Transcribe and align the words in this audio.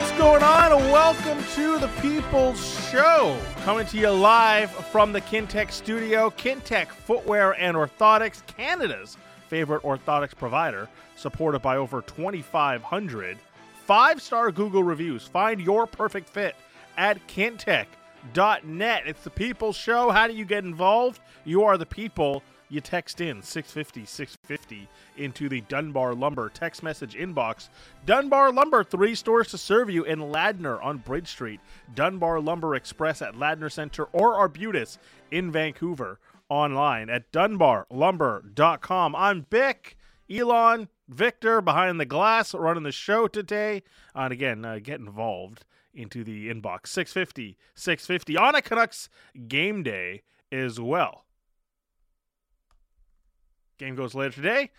What's 0.00 0.12
going 0.12 0.42
on? 0.42 0.70
Welcome 0.90 1.44
to 1.56 1.78
the 1.78 1.88
People's 2.00 2.88
Show. 2.88 3.38
Coming 3.64 3.84
to 3.88 3.98
you 3.98 4.08
live 4.08 4.70
from 4.70 5.12
the 5.12 5.20
Kintec 5.20 5.70
studio. 5.70 6.30
Kintec 6.30 6.86
Footwear 6.86 7.52
and 7.60 7.76
Orthotics, 7.76 8.44
Canada's 8.46 9.18
favorite 9.48 9.82
orthotics 9.82 10.34
provider, 10.34 10.88
supported 11.16 11.60
by 11.60 11.76
over 11.76 12.00
2,500 12.00 13.36
five 13.84 14.22
star 14.22 14.50
Google 14.50 14.82
reviews. 14.82 15.26
Find 15.26 15.60
your 15.60 15.86
perfect 15.86 16.30
fit 16.30 16.56
at 16.96 17.18
kintec.net. 17.28 19.02
It's 19.04 19.22
the 19.22 19.30
People's 19.30 19.76
Show. 19.76 20.10
How 20.10 20.26
do 20.26 20.32
you 20.32 20.46
get 20.46 20.64
involved? 20.64 21.20
You 21.44 21.64
are 21.64 21.76
the 21.76 21.84
people. 21.84 22.42
You 22.72 22.80
text 22.80 23.20
in 23.20 23.42
650 23.42 24.06
650 24.06 24.88
into 25.16 25.48
the 25.48 25.60
Dunbar 25.62 26.14
Lumber 26.14 26.48
text 26.48 26.84
message 26.84 27.16
inbox. 27.16 27.68
Dunbar 28.06 28.52
Lumber, 28.52 28.84
three 28.84 29.16
stores 29.16 29.48
to 29.48 29.58
serve 29.58 29.90
you 29.90 30.04
in 30.04 30.20
Ladner 30.20 30.82
on 30.82 30.98
Bridge 30.98 31.26
Street, 31.26 31.58
Dunbar 31.92 32.40
Lumber 32.40 32.76
Express 32.76 33.20
at 33.22 33.34
Ladner 33.34 33.72
Center, 33.72 34.04
or 34.12 34.36
Arbutus 34.36 34.98
in 35.32 35.50
Vancouver. 35.50 36.20
Online 36.48 37.10
at 37.10 37.30
dunbarlumber.com. 37.32 39.16
I'm 39.16 39.46
Bik, 39.50 39.94
Elan, 40.30 40.88
Victor 41.08 41.60
behind 41.60 41.98
the 41.98 42.06
glass 42.06 42.54
running 42.54 42.84
the 42.84 42.92
show 42.92 43.26
today. 43.26 43.82
And 44.14 44.32
again, 44.32 44.64
uh, 44.64 44.78
get 44.80 45.00
involved 45.00 45.64
into 45.92 46.22
the 46.22 46.48
inbox 46.48 46.86
650 46.88 47.56
650 47.74 48.36
on 48.36 48.54
a 48.54 48.62
Canucks 48.62 49.08
game 49.48 49.82
day 49.82 50.22
as 50.52 50.80
well. 50.80 51.24
Game 53.80 53.94
goes 53.94 54.14
later 54.14 54.34
today. 54.34 54.70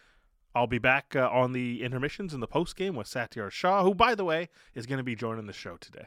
I'll 0.53 0.67
be 0.67 0.77
back 0.77 1.15
uh, 1.15 1.27
on 1.27 1.53
the 1.53 1.81
intermissions 1.81 2.35
in 2.35 2.39
the 2.39 2.47
post 2.47 2.75
game 2.75 2.95
with 2.95 3.07
Satiar 3.07 3.49
Shah, 3.49 3.83
who, 3.83 3.95
by 3.95 4.13
the 4.13 4.23
way, 4.23 4.49
is 4.75 4.85
going 4.85 4.99
to 4.99 5.03
be 5.03 5.15
joining 5.15 5.47
the 5.47 5.53
show 5.53 5.75
today. 5.77 6.05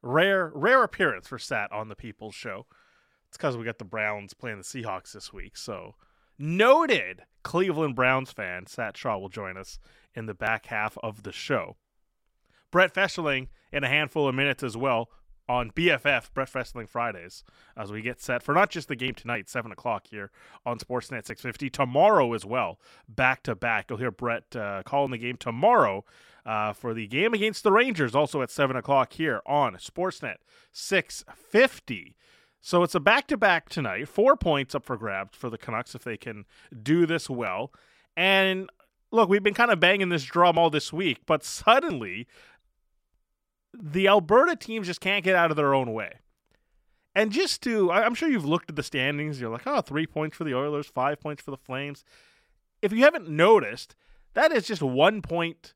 Rare, 0.00 0.50
rare 0.54 0.82
appearance 0.82 1.28
for 1.28 1.38
Sat 1.38 1.70
on 1.70 1.88
the 1.88 1.94
People's 1.94 2.34
Show. 2.34 2.64
It's 3.28 3.36
because 3.36 3.58
we 3.58 3.64
got 3.66 3.76
the 3.76 3.84
Browns 3.84 4.32
playing 4.32 4.56
the 4.56 4.64
Seahawks 4.64 5.12
this 5.12 5.34
week. 5.34 5.58
So, 5.58 5.96
noted 6.38 7.24
Cleveland 7.42 7.94
Browns 7.94 8.32
fan 8.32 8.66
Sat 8.66 8.96
Shaw 8.96 9.18
will 9.18 9.28
join 9.28 9.58
us 9.58 9.78
in 10.14 10.24
the 10.24 10.34
back 10.34 10.66
half 10.66 10.96
of 11.02 11.24
the 11.24 11.32
show. 11.32 11.76
Brett 12.70 12.94
Festerling 12.94 13.48
in 13.70 13.84
a 13.84 13.88
handful 13.88 14.26
of 14.26 14.34
minutes 14.34 14.62
as 14.62 14.78
well 14.78 15.10
on 15.48 15.70
BFF 15.70 16.32
Brett 16.32 16.48
Festerling 16.48 16.86
Fridays 16.86 17.44
as 17.76 17.90
we 17.90 18.02
get 18.02 18.20
set 18.20 18.42
for 18.42 18.54
not 18.54 18.70
just 18.70 18.88
the 18.88 18.96
game 18.96 19.14
tonight, 19.14 19.48
seven 19.48 19.72
o'clock 19.72 20.06
here 20.08 20.30
on 20.64 20.78
Sportsnet 20.78 21.26
650. 21.26 21.70
Tomorrow 21.70 22.32
as 22.32 22.44
well, 22.44 22.78
back 23.08 23.42
to 23.44 23.54
back. 23.54 23.86
You'll 23.88 23.98
hear 23.98 24.10
Brett 24.10 24.54
uh, 24.54 24.82
calling 24.84 25.10
the 25.10 25.18
game 25.18 25.36
tomorrow 25.36 26.04
uh, 26.46 26.72
for 26.72 26.94
the 26.94 27.06
game 27.06 27.34
against 27.34 27.62
the 27.62 27.72
Rangers, 27.72 28.14
also 28.14 28.42
at 28.42 28.50
seven 28.50 28.76
o'clock 28.76 29.12
here 29.14 29.42
on 29.46 29.74
Sportsnet 29.74 30.36
650. 30.72 32.16
So 32.60 32.82
it's 32.82 32.94
a 32.94 33.00
back 33.00 33.26
to 33.28 33.36
back 33.36 33.68
tonight. 33.68 34.08
Four 34.08 34.36
points 34.36 34.74
up 34.74 34.84
for 34.84 34.96
grabs 34.96 35.36
for 35.36 35.48
the 35.48 35.58
Canucks 35.58 35.94
if 35.94 36.04
they 36.04 36.16
can 36.16 36.44
do 36.82 37.06
this 37.06 37.30
well. 37.30 37.72
And 38.16 38.68
look, 39.10 39.28
we've 39.28 39.42
been 39.42 39.54
kind 39.54 39.70
of 39.70 39.80
banging 39.80 40.10
this 40.10 40.24
drum 40.24 40.58
all 40.58 40.70
this 40.70 40.92
week, 40.92 41.20
but 41.26 41.42
suddenly 41.42 42.26
the 43.72 44.08
Alberta 44.08 44.56
teams 44.56 44.86
just 44.86 45.00
can't 45.00 45.24
get 45.24 45.36
out 45.36 45.50
of 45.50 45.56
their 45.56 45.74
own 45.74 45.92
way. 45.92 46.14
And 47.14 47.32
just 47.32 47.62
to, 47.62 47.90
I'm 47.90 48.14
sure 48.14 48.28
you've 48.28 48.44
looked 48.44 48.70
at 48.70 48.76
the 48.76 48.82
standings. 48.82 49.40
You're 49.40 49.50
like, 49.50 49.66
oh, 49.66 49.80
three 49.80 50.06
points 50.06 50.36
for 50.36 50.44
the 50.44 50.54
Oilers, 50.54 50.86
five 50.86 51.20
points 51.20 51.42
for 51.42 51.50
the 51.50 51.56
Flames. 51.56 52.04
If 52.82 52.92
you 52.92 53.02
haven't 53.02 53.28
noticed, 53.28 53.96
that 54.34 54.52
is 54.52 54.66
just 54.66 54.82
one 54.82 55.20
point 55.20 55.74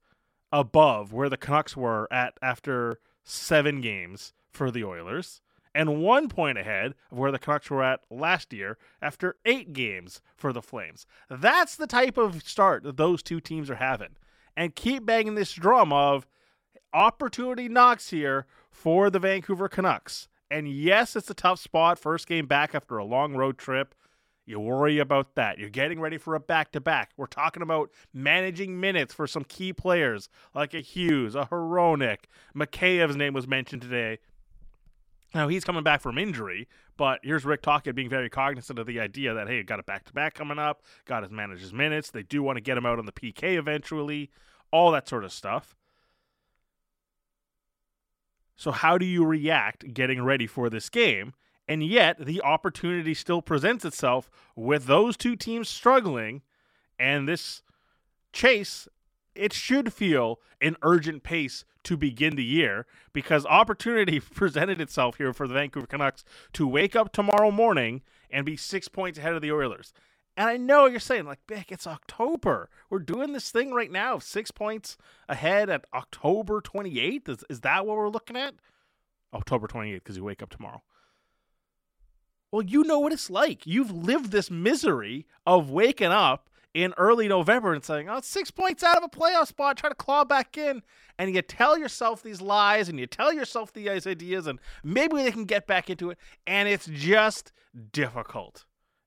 above 0.52 1.12
where 1.12 1.28
the 1.28 1.36
Canucks 1.36 1.76
were 1.76 2.10
at 2.12 2.34
after 2.41 3.00
seven 3.24 3.80
games 3.80 4.32
for 4.52 4.70
the 4.70 4.84
Oilers, 4.84 5.40
and 5.74 6.00
one 6.00 6.28
point 6.28 6.56
ahead 6.56 6.94
of 7.10 7.19
where 7.19 7.32
the 7.32 7.38
Canucks 7.38 7.69
were 7.69 7.82
at 7.82 8.00
last 8.08 8.52
year 8.52 8.78
after 9.02 9.34
eight 9.44 9.72
games 9.72 10.22
for 10.36 10.52
the 10.52 10.62
Flames. 10.62 11.04
That's 11.28 11.74
the 11.74 11.88
type 11.88 12.16
of 12.16 12.44
start 12.44 12.84
that 12.84 12.96
those 12.96 13.22
two 13.22 13.40
teams 13.40 13.69
are 13.69 13.76
having. 13.76 14.16
And 14.56 14.76
keep 14.76 15.04
banging 15.04 15.34
this 15.34 15.52
drum 15.52 15.92
of 15.92 16.28
opportunity 16.94 17.69
knocks 17.69 18.10
here 18.10 18.47
for 18.71 19.10
the 19.10 19.19
Vancouver 19.19 19.69
Canucks. 19.69 20.28
And 20.50 20.69
yes, 20.69 21.16
it's 21.16 21.28
a 21.28 21.34
tough 21.34 21.59
spot, 21.59 21.99
first 21.99 22.28
game 22.28 22.47
back 22.47 22.75
after 22.75 22.97
a 22.97 23.05
long 23.05 23.34
road 23.34 23.59
trip. 23.59 23.94
You 24.47 24.60
worry 24.60 24.99
about 24.99 25.34
that. 25.37 25.59
You're 25.59 25.71
getting 25.71 26.00
ready 26.00 26.19
for 26.19 26.34
a 26.34 26.41
back 26.41 26.71
to 26.72 26.81
back. 26.81 27.10
We're 27.16 27.27
talking 27.27 27.62
about 27.62 27.91
managing 28.12 28.78
minutes 28.78 29.15
for 29.15 29.27
some 29.27 29.44
key 29.44 29.72
players 29.72 30.28
like 30.55 30.75
a 30.75 30.81
Hughes, 30.81 31.34
a 31.34 31.47
Hronek. 31.47 32.25
Mikheyev's 32.55 33.16
name 33.16 33.32
was 33.32 33.49
mentioned 33.49 33.82
today. 33.82 34.19
Now 35.34 35.49
he's 35.49 35.65
coming 35.65 35.82
back 35.82 36.00
from 36.00 36.19
injury, 36.19 36.69
but 36.97 37.21
here's 37.25 37.44
Rick 37.44 37.62
Tocchet 37.62 37.97
being 37.97 38.11
very 38.11 38.31
cognizant 38.31 38.78
of 38.78 38.87
the 38.87 39.00
idea 39.00 39.34
that 39.34 39.49
hey, 39.49 39.62
got 39.62 39.81
a 39.81 39.82
back 39.82 40.05
to 40.05 40.12
back 40.12 40.34
coming 40.34 40.59
up, 40.59 40.82
got 41.06 41.21
to 41.21 41.28
manage 41.31 41.61
his 41.61 41.72
minutes. 41.72 42.11
They 42.11 42.22
do 42.22 42.43
want 42.43 42.56
to 42.56 42.62
get 42.62 42.76
him 42.76 42.87
out 42.87 42.99
on 42.99 43.06
the 43.06 43.12
PK 43.12 43.56
eventually, 43.59 44.31
all 44.71 44.93
that 44.93 45.09
sort 45.09 45.25
of 45.25 45.32
stuff. 45.32 45.75
So, 48.56 48.70
how 48.70 48.98
do 48.98 49.04
you 49.04 49.25
react 49.25 49.92
getting 49.94 50.22
ready 50.22 50.47
for 50.47 50.70
this 50.70 50.88
game? 50.88 51.34
And 51.66 51.82
yet, 51.82 52.25
the 52.25 52.42
opportunity 52.42 53.15
still 53.15 53.42
presents 53.42 53.84
itself 53.84 54.31
with 54.54 54.87
those 54.87 55.16
two 55.16 55.34
teams 55.34 55.69
struggling 55.69 56.42
and 56.98 57.28
this 57.28 57.62
chase. 58.32 58.88
It 59.34 59.53
should 59.53 59.93
feel 59.93 60.41
an 60.60 60.76
urgent 60.82 61.22
pace 61.22 61.64
to 61.84 61.97
begin 61.97 62.37
the 62.37 62.44
year 62.44 62.87
because 63.12 63.47
opportunity 63.47 64.20
presented 64.34 64.81
itself 64.81 65.16
here 65.16 65.32
for 65.32 65.47
the 65.48 65.54
Vancouver 65.54 65.87
Canucks 65.87 66.25
to 66.53 66.66
wake 66.66 66.94
up 66.94 67.12
tomorrow 67.12 67.50
morning 67.50 68.03
and 68.31 68.44
be 68.44 68.56
six 68.56 68.88
points 68.88 69.19
ahead 69.19 69.34
of 69.34 69.43
the 69.43 69.53
Oilers. 69.53 69.93
And 70.36 70.48
I 70.48 70.56
know 70.56 70.86
you're 70.86 70.98
saying, 71.00 71.26
like, 71.26 71.46
Bik, 71.46 71.70
it's 71.70 71.86
October. 71.86 72.68
We're 72.90 72.98
doing 72.98 73.32
this 73.32 73.50
thing 73.50 73.72
right 73.72 73.90
now, 73.90 74.18
six 74.18 74.50
points 74.50 74.96
ahead 75.28 75.70
at 75.70 75.86
October 75.94 76.60
28th. 76.60 77.28
Is, 77.28 77.44
is 77.48 77.60
that 77.60 77.86
what 77.86 77.96
we're 77.96 78.08
looking 78.08 78.36
at? 78.36 78.54
October 79.32 79.68
28th, 79.68 79.94
because 79.94 80.16
you 80.16 80.24
wake 80.24 80.42
up 80.42 80.50
tomorrow. 80.50 80.82
Well, 82.50 82.62
you 82.62 82.84
know 82.84 82.98
what 82.98 83.12
it's 83.12 83.30
like. 83.30 83.66
You've 83.66 83.92
lived 83.92 84.30
this 84.30 84.50
misery 84.50 85.26
of 85.46 85.70
waking 85.70 86.12
up 86.12 86.48
in 86.72 86.92
early 86.96 87.28
November 87.28 87.72
and 87.72 87.84
saying, 87.84 88.08
oh, 88.08 88.20
six 88.20 88.50
points 88.50 88.82
out 88.82 88.96
of 88.96 89.04
a 89.04 89.08
playoff 89.08 89.46
spot, 89.46 89.76
try 89.76 89.88
to 89.88 89.94
claw 89.94 90.24
back 90.24 90.58
in. 90.58 90.82
And 91.18 91.32
you 91.34 91.42
tell 91.42 91.78
yourself 91.78 92.22
these 92.22 92.40
lies 92.40 92.88
and 92.88 92.98
you 92.98 93.06
tell 93.06 93.32
yourself 93.32 93.72
these 93.72 94.06
ideas, 94.06 94.48
and 94.48 94.58
maybe 94.82 95.16
they 95.22 95.30
can 95.30 95.44
get 95.44 95.68
back 95.68 95.88
into 95.88 96.10
it. 96.10 96.18
And 96.46 96.68
it's 96.68 96.86
just 96.86 97.52
difficult. 97.92 98.64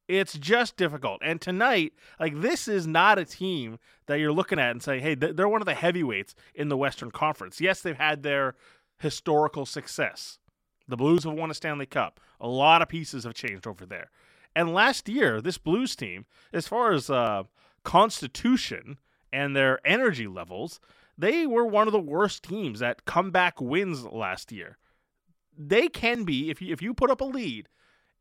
It's 0.07 0.37
just 0.37 0.77
difficult. 0.77 1.21
And 1.23 1.41
tonight, 1.41 1.93
like 2.19 2.39
this 2.39 2.67
is 2.67 2.87
not 2.87 3.19
a 3.19 3.25
team 3.25 3.77
that 4.05 4.19
you're 4.19 4.31
looking 4.31 4.59
at 4.59 4.71
and 4.71 4.81
saying, 4.81 5.01
"Hey, 5.01 5.15
they're 5.15 5.49
one 5.49 5.61
of 5.61 5.65
the 5.65 5.73
heavyweights 5.73 6.33
in 6.55 6.69
the 6.69 6.77
Western 6.77 7.11
Conference." 7.11 7.59
Yes, 7.59 7.81
they've 7.81 7.97
had 7.97 8.23
their 8.23 8.55
historical 8.99 9.65
success. 9.65 10.39
The 10.87 10.97
Blues 10.97 11.25
have 11.25 11.33
won 11.33 11.51
a 11.51 11.53
Stanley 11.53 11.85
Cup. 11.85 12.19
A 12.39 12.47
lot 12.47 12.81
of 12.81 12.87
pieces 12.87 13.25
have 13.25 13.33
changed 13.33 13.67
over 13.67 13.85
there. 13.85 14.09
And 14.55 14.73
last 14.73 15.09
year, 15.09 15.41
this 15.41 15.57
Blues 15.57 15.95
team, 15.95 16.25
as 16.53 16.67
far 16.67 16.91
as 16.91 17.09
uh, 17.09 17.43
constitution 17.83 18.97
and 19.31 19.55
their 19.55 19.85
energy 19.85 20.27
levels, 20.27 20.79
they 21.17 21.45
were 21.45 21.65
one 21.65 21.87
of 21.87 21.91
the 21.91 21.99
worst 21.99 22.43
teams 22.43 22.81
at 22.81 23.05
comeback 23.05 23.59
wins 23.59 24.05
last 24.05 24.51
year. 24.51 24.77
They 25.57 25.89
can 25.89 26.23
be 26.23 26.49
if 26.49 26.61
you 26.61 26.71
if 26.71 26.81
you 26.81 26.93
put 26.93 27.09
up 27.09 27.21
a 27.21 27.25
lead 27.25 27.67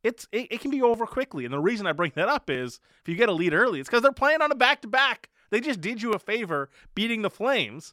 it's 0.07 0.29
it, 0.31 0.47
it 0.51 0.61
can 0.61 0.71
be 0.71 0.83
over 0.83 1.07
quickly. 1.07 1.45
And 1.45 1.53
the 1.53 1.59
reason 1.59 1.87
I 1.87 1.93
bring 1.93 2.13
that 2.15 2.29
up 2.29 2.49
is 2.49 2.81
if 3.03 3.09
you 3.09 3.17
get 3.17 3.29
a 3.29 3.33
lead 3.33 3.53
early, 3.53 3.81
it's 3.81 3.89
because 3.89 4.03
they're 4.03 4.13
playing 4.13 4.41
on 4.41 4.53
a 4.53 4.55
back 4.55 4.83
to 4.83 4.89
back. 4.89 5.31
They 5.51 5.61
just 5.61 5.81
did 5.81 6.01
you 6.03 6.13
a 6.13 6.19
favor 6.19 6.71
beating 6.95 7.23
the 7.23 7.31
Flames. 7.31 7.93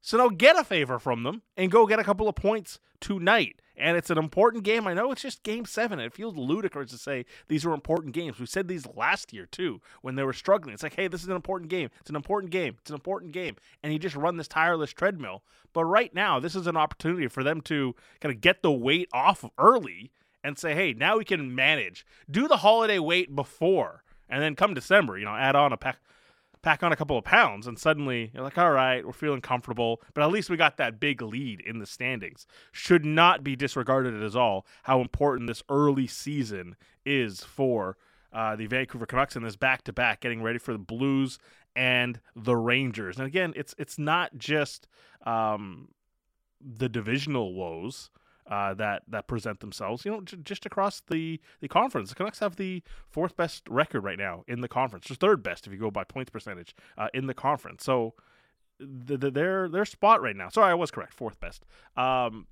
So 0.00 0.18
now 0.18 0.28
get 0.28 0.58
a 0.58 0.64
favor 0.64 0.98
from 0.98 1.22
them 1.22 1.42
and 1.56 1.70
go 1.70 1.86
get 1.86 2.00
a 2.00 2.04
couple 2.04 2.28
of 2.28 2.34
points 2.34 2.80
tonight. 3.00 3.62
And 3.76 3.96
it's 3.96 4.10
an 4.10 4.18
important 4.18 4.64
game. 4.64 4.86
I 4.86 4.94
know 4.94 5.12
it's 5.12 5.22
just 5.22 5.44
game 5.44 5.64
seven. 5.64 5.98
It 5.98 6.12
feels 6.12 6.36
ludicrous 6.36 6.90
to 6.90 6.98
say 6.98 7.24
these 7.48 7.64
are 7.64 7.72
important 7.72 8.12
games. 8.12 8.38
We 8.38 8.46
said 8.46 8.68
these 8.68 8.86
last 8.94 9.32
year 9.32 9.46
too 9.46 9.80
when 10.02 10.16
they 10.16 10.24
were 10.24 10.32
struggling. 10.32 10.74
It's 10.74 10.82
like, 10.82 10.96
hey, 10.96 11.08
this 11.08 11.22
is 11.22 11.28
an 11.28 11.36
important 11.36 11.70
game. 11.70 11.88
It's 12.00 12.10
an 12.10 12.16
important 12.16 12.52
game. 12.52 12.76
It's 12.80 12.90
an 12.90 12.96
important 12.96 13.32
game. 13.32 13.56
And 13.82 13.92
you 13.92 13.98
just 13.98 14.16
run 14.16 14.36
this 14.36 14.48
tireless 14.48 14.90
treadmill. 14.90 15.42
But 15.72 15.84
right 15.84 16.12
now, 16.14 16.38
this 16.38 16.54
is 16.54 16.66
an 16.66 16.76
opportunity 16.76 17.28
for 17.28 17.42
them 17.42 17.60
to 17.62 17.94
kind 18.20 18.34
of 18.34 18.40
get 18.40 18.62
the 18.62 18.72
weight 18.72 19.08
off 19.12 19.44
early 19.56 20.10
and 20.44 20.58
say, 20.58 20.74
hey, 20.74 20.92
now 20.92 21.18
we 21.18 21.24
can 21.24 21.54
manage. 21.54 22.04
Do 22.30 22.48
the 22.48 22.58
holiday 22.58 22.98
wait 22.98 23.34
before, 23.34 24.02
and 24.28 24.42
then 24.42 24.56
come 24.56 24.74
December, 24.74 25.18
you 25.18 25.24
know, 25.24 25.36
add 25.36 25.56
on 25.56 25.72
a 25.72 25.76
pack, 25.76 25.98
pack 26.62 26.82
on 26.82 26.92
a 26.92 26.96
couple 26.96 27.18
of 27.18 27.24
pounds, 27.24 27.66
and 27.66 27.78
suddenly 27.78 28.30
you're 28.32 28.42
like, 28.42 28.58
all 28.58 28.70
right, 28.70 29.04
we're 29.04 29.12
feeling 29.12 29.40
comfortable, 29.40 30.00
but 30.14 30.22
at 30.22 30.30
least 30.30 30.48
we 30.48 30.56
got 30.56 30.76
that 30.76 31.00
big 31.00 31.20
lead 31.20 31.60
in 31.60 31.78
the 31.78 31.86
standings. 31.86 32.46
Should 32.70 33.04
not 33.04 33.44
be 33.44 33.56
disregarded 33.56 34.22
at 34.22 34.36
all 34.36 34.66
how 34.84 35.00
important 35.00 35.48
this 35.48 35.62
early 35.68 36.06
season 36.06 36.76
is 37.04 37.40
for 37.40 37.96
uh, 38.32 38.56
the 38.56 38.66
Vancouver 38.66 39.06
Canucks 39.06 39.36
in 39.36 39.42
this 39.42 39.56
back 39.56 39.82
to 39.84 39.92
back, 39.92 40.20
getting 40.20 40.42
ready 40.42 40.58
for 40.58 40.72
the 40.72 40.78
Blues 40.78 41.38
and 41.74 42.20
the 42.34 42.56
Rangers. 42.56 43.18
And 43.18 43.26
again, 43.26 43.52
it's 43.56 43.74
it's 43.76 43.98
not 43.98 44.36
just 44.38 44.86
um, 45.26 45.88
the 46.60 46.88
divisional 46.88 47.54
woes 47.54 48.10
uh, 48.46 48.74
that 48.74 49.02
that 49.08 49.26
present 49.26 49.60
themselves. 49.60 50.04
You 50.04 50.10
know, 50.12 50.20
j- 50.20 50.38
just 50.42 50.66
across 50.66 51.00
the 51.00 51.40
the 51.60 51.68
conference, 51.68 52.10
the 52.10 52.14
Canucks 52.14 52.40
have 52.40 52.56
the 52.56 52.82
fourth 53.08 53.36
best 53.36 53.68
record 53.68 54.02
right 54.02 54.18
now 54.18 54.44
in 54.46 54.60
the 54.60 54.68
conference, 54.68 55.10
or 55.10 55.14
third 55.14 55.42
best 55.42 55.66
if 55.66 55.72
you 55.72 55.78
go 55.78 55.90
by 55.90 56.04
points 56.04 56.30
percentage 56.30 56.74
uh, 56.98 57.08
in 57.14 57.26
the 57.26 57.34
conference. 57.34 57.84
So 57.84 58.14
the, 58.78 59.16
the, 59.16 59.30
their 59.30 59.68
their 59.68 59.84
spot 59.84 60.22
right 60.22 60.36
now. 60.36 60.48
Sorry, 60.48 60.70
I 60.70 60.74
was 60.74 60.90
correct. 60.90 61.14
Fourth 61.14 61.40
best. 61.40 61.64
Um, 61.96 62.46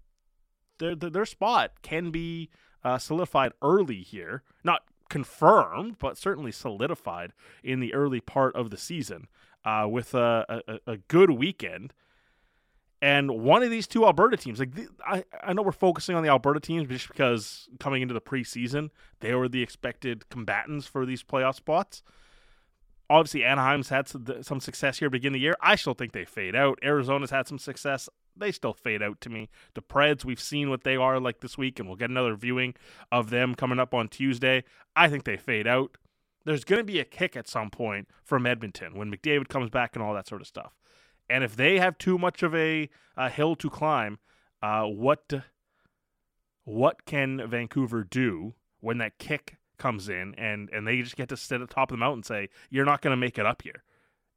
their 0.79 0.95
their, 0.95 1.11
their 1.11 1.27
spot 1.27 1.73
can 1.83 2.11
be 2.11 2.51
uh, 2.85 2.99
solidified 2.99 3.53
early 3.63 4.03
here. 4.03 4.43
Not 4.65 4.83
confirmed, 5.09 5.97
but 5.99 6.17
certainly 6.17 6.53
solidified 6.53 7.33
in 7.65 7.81
the 7.81 7.93
early 7.95 8.21
part 8.21 8.55
of 8.55 8.71
the 8.71 8.77
season 8.77 9.27
uh, 9.65 9.87
with 9.91 10.15
a, 10.15 10.63
a, 10.69 10.93
a 10.93 10.97
good 10.97 11.31
weekend 11.31 11.93
and 13.03 13.31
one 13.31 13.63
of 13.63 13.71
these 13.71 13.87
two 13.87 14.05
Alberta 14.05 14.37
teams, 14.37 14.59
like 14.59 14.71
I, 15.07 15.25
I 15.43 15.53
know 15.55 15.63
we're 15.63 15.73
focusing 15.73 16.17
on 16.17 16.23
the 16.23 16.29
Alberta 16.29 16.61
teams 16.61 16.89
just 16.89 17.09
because 17.09 17.69
coming 17.79 18.03
into 18.03 18.13
the 18.13 18.21
preseason, 18.21 18.91
they 19.21 19.35
were 19.35 19.49
the 19.49 19.63
expected 19.63 20.29
combatants 20.29 20.87
for 20.87 21.07
these 21.07 21.23
playoff 21.23 21.55
spots. 21.55 22.03
Obviously, 23.09 23.45
Anaheim's 23.45 23.89
had 23.89 24.07
some 24.09 24.61
success 24.61 24.99
here 24.99 25.11
beginning 25.11 25.37
of 25.37 25.41
the 25.41 25.43
year. 25.43 25.57
I 25.61 25.75
still 25.75 25.95
think 25.95 26.13
they 26.13 26.25
fade 26.25 26.55
out. 26.55 26.79
Arizona's 26.83 27.31
had 27.31 27.49
some 27.49 27.59
success. 27.59 28.09
They 28.37 28.53
still 28.53 28.73
fade 28.73 29.03
out 29.03 29.21
to 29.23 29.31
me. 29.31 29.49
The 29.75 29.83
Preds, 29.83 30.25
we've 30.25 30.41
seen 30.41 30.71
what 30.71 30.85
they 30.85 30.95
are 30.95 31.19
like 31.19 31.41
this 31.41 31.59
week, 31.59 31.81
and 31.81 31.89
we'll 31.89 31.97
get 31.97 32.11
another 32.11 32.37
viewing 32.37 32.75
of 33.11 33.31
them 33.31 33.57
coming 33.57 33.81
up 33.81 33.95
on 33.95 34.09
Tuesday. 34.09 34.63
I 34.95 35.09
think 35.09 35.25
they 35.25 35.37
fade 35.37 35.67
out. 35.67 35.97
There's 36.45 36.65
going 36.65 36.79
to 36.79 36.85
be 36.85 37.01
a 37.01 37.05
kick 37.05 37.37
at 37.37 37.49
some 37.49 37.71
point 37.71 38.09
from 38.23 38.47
Edmonton 38.47 38.95
when 38.95 39.11
McDavid 39.11 39.49
comes 39.49 39.71
back 39.71 39.97
and 39.97 40.03
all 40.03 40.15
that 40.15 40.29
sort 40.29 40.41
of 40.41 40.47
stuff. 40.47 40.79
And 41.31 41.45
if 41.45 41.55
they 41.55 41.79
have 41.79 41.97
too 41.97 42.19
much 42.19 42.43
of 42.43 42.55
a, 42.55 42.91
a 43.17 43.31
hill 43.31 43.55
to 43.57 43.71
climb, 43.71 44.19
uh, 44.63 44.85
what 44.85 45.33
what 46.65 47.05
can 47.07 47.49
Vancouver 47.49 48.05
do 48.05 48.55
when 48.81 48.99
that 48.99 49.19
kick 49.19 49.57
comes 49.79 50.09
in 50.09 50.35
and 50.35 50.69
and 50.71 50.87
they 50.87 51.01
just 51.01 51.17
get 51.17 51.29
to 51.31 51.37
sit 51.37 51.61
at 51.61 51.69
the 51.69 51.75
top 51.75 51.91
of 51.91 51.97
the 51.97 52.01
mountain 52.01 52.19
and 52.19 52.27
say 52.27 52.49
you're 52.69 52.85
not 52.85 53.01
going 53.01 53.13
to 53.13 53.17
make 53.17 53.39
it 53.39 53.47
up 53.47 53.63
here? 53.63 53.85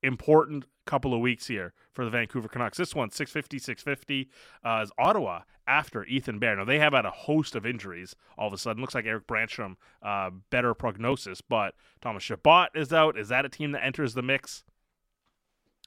Important 0.01 0.65
couple 0.85 1.13
of 1.13 1.21
weeks 1.21 1.47
here 1.47 1.73
for 1.93 2.03
the 2.03 2.11
Vancouver 2.11 2.49
Canucks. 2.49 2.77
This 2.77 2.93
one 2.93 3.09
650 3.09 3.57
650 3.57 4.29
uh, 4.63 4.81
is 4.83 4.91
Ottawa 4.97 5.41
after 5.65 6.03
Ethan 6.05 6.39
Bear. 6.39 6.57
Now 6.57 6.65
they 6.65 6.79
have 6.79 6.93
had 6.93 7.05
a 7.05 7.11
host 7.11 7.55
of 7.55 7.65
injuries 7.65 8.15
all 8.37 8.47
of 8.47 8.53
a 8.53 8.57
sudden. 8.57 8.81
Looks 8.81 8.95
like 8.95 9.05
Erik 9.05 9.27
Brannstrom 9.27 9.77
uh, 10.01 10.29
better 10.49 10.73
prognosis, 10.73 11.41
but 11.41 11.73
Thomas 12.01 12.23
Chabot 12.23 12.69
is 12.75 12.93
out. 12.93 13.17
Is 13.17 13.29
that 13.29 13.45
a 13.45 13.49
team 13.49 13.71
that 13.71 13.83
enters 13.83 14.13
the 14.13 14.21
mix? 14.21 14.63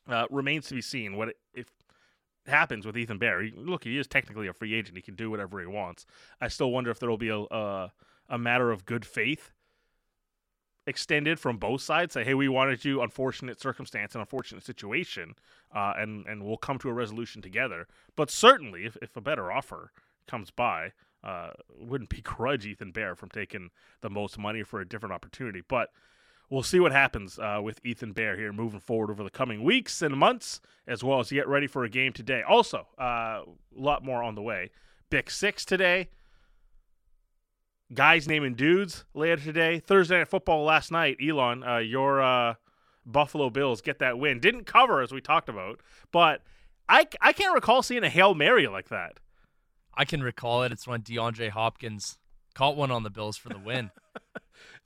Uh, 0.09 0.27
remains 0.31 0.69
to 0.69 0.75
be 0.75 0.81
seen 0.81 1.17
what 1.17 1.35
if 1.53 1.67
happens 2.47 2.87
with 2.87 2.97
Ethan 2.97 3.19
Bear. 3.19 3.49
Look, 3.57 3.85
he 3.85 3.99
is 3.99 4.07
technically 4.07 4.47
a 4.47 4.53
free 4.53 4.75
agent; 4.75 4.97
he 4.97 5.03
can 5.03 5.15
do 5.15 5.31
whatever 5.31 5.61
he 5.61 5.67
wants. 5.67 6.07
I 6.41 6.49
still 6.49 6.71
wonder 6.71 6.91
if 6.91 6.99
there 6.99 7.11
will 7.11 7.19
be 7.19 7.29
a, 7.29 7.41
a, 7.41 7.93
a 8.29 8.39
matter 8.39 8.71
of 8.71 8.85
good 8.85 9.05
faith 9.05 9.53
extended 10.87 11.41
from 11.41 11.57
both 11.57 11.81
sides. 11.81 12.15
Say, 12.15 12.25
hey, 12.25 12.35
we 12.35 12.49
wanted 12.49 12.85
you, 12.85 13.03
unfortunate 13.03 13.61
circumstance 13.61 14.15
and 14.15 14.21
unfortunate 14.21 14.65
situation, 14.65 15.35
uh, 15.75 15.95
and 15.97 16.27
and 16.27 16.45
we'll 16.45 16.57
come 16.57 16.79
to 16.79 16.89
a 16.89 16.93
resolution 16.93 17.43
together. 17.43 17.87
But 18.15 18.31
certainly, 18.31 18.85
if, 18.85 18.97
if 19.03 19.17
a 19.17 19.21
better 19.21 19.51
offer 19.51 19.91
comes 20.27 20.51
by, 20.51 20.93
uh, 21.25 21.51
wouldn't 21.79 22.11
begrudge 22.11 22.67
Ethan 22.67 22.93
Bear 22.93 23.15
from 23.15 23.31
taking 23.31 23.71
the 24.01 24.11
most 24.11 24.39
money 24.39 24.63
for 24.63 24.81
a 24.81 24.89
different 24.89 25.13
opportunity. 25.13 25.63
But 25.67 25.91
we'll 26.51 26.63
see 26.63 26.81
what 26.81 26.93
happens 26.93 27.39
uh, 27.39 27.61
with 27.63 27.81
Ethan 27.85 28.13
Bear 28.13 28.37
here 28.37 28.53
moving 28.53 28.81
forward 28.81 29.11
over 29.11 29.23
the 29.23 29.31
coming 29.31 29.63
weeks 29.63 30.03
and 30.03 30.17
months, 30.17 30.61
as 30.87 31.03
well 31.03 31.21
as 31.21 31.31
get 31.31 31.49
ready 31.49 31.67
for 31.67 31.85
a 31.85 31.89
game 31.89 32.13
today. 32.13 32.43
Also, 32.47 32.87
uh, 32.99 33.43
a 33.43 33.45
lot 33.75 34.05
more 34.05 34.23
on 34.23 34.35
the 34.35 34.43
way. 34.43 34.71
Big 35.11 35.31
Six 35.31 35.65
today. 35.65 36.09
Guys 37.95 38.27
naming 38.27 38.55
dudes 38.55 39.05
later 39.15 39.37
today. 39.37 39.79
Thursday 39.79 40.19
Night 40.19 40.29
Football 40.29 40.65
last 40.65 40.91
night. 40.91 41.19
Elan, 41.21 41.63
uh, 41.63 41.79
your 41.79 42.21
uh, 42.21 42.55
Buffalo 43.05 43.49
Bills 43.49 43.81
get 43.81 44.01
that 44.01 44.19
win. 44.19 44.41
Didn't 44.41 44.65
cover, 44.65 45.03
as 45.03 45.13
we 45.13 45.21
talked 45.21 45.49
about, 45.49 45.81
but 46.11 46.43
I, 46.89 47.07
I 47.21 47.33
can't 47.33 47.55
recall 47.55 47.83
seeing 47.83 48.03
a 48.03 48.09
Hail 48.09 48.35
Mary 48.35 48.67
like 48.67 48.89
that. 48.89 49.21
I 49.95 50.05
can 50.05 50.23
recall 50.23 50.63
it. 50.65 50.73
It's 50.73 50.87
when 50.87 51.03
DeAndre 51.03 51.51
Hopkins 51.51 52.19
caught 52.55 52.77
one 52.77 52.91
on 52.91 53.03
the 53.03 53.11
Bills 53.11 53.37
for 53.37 53.49
the 53.49 53.59
win. 53.59 53.91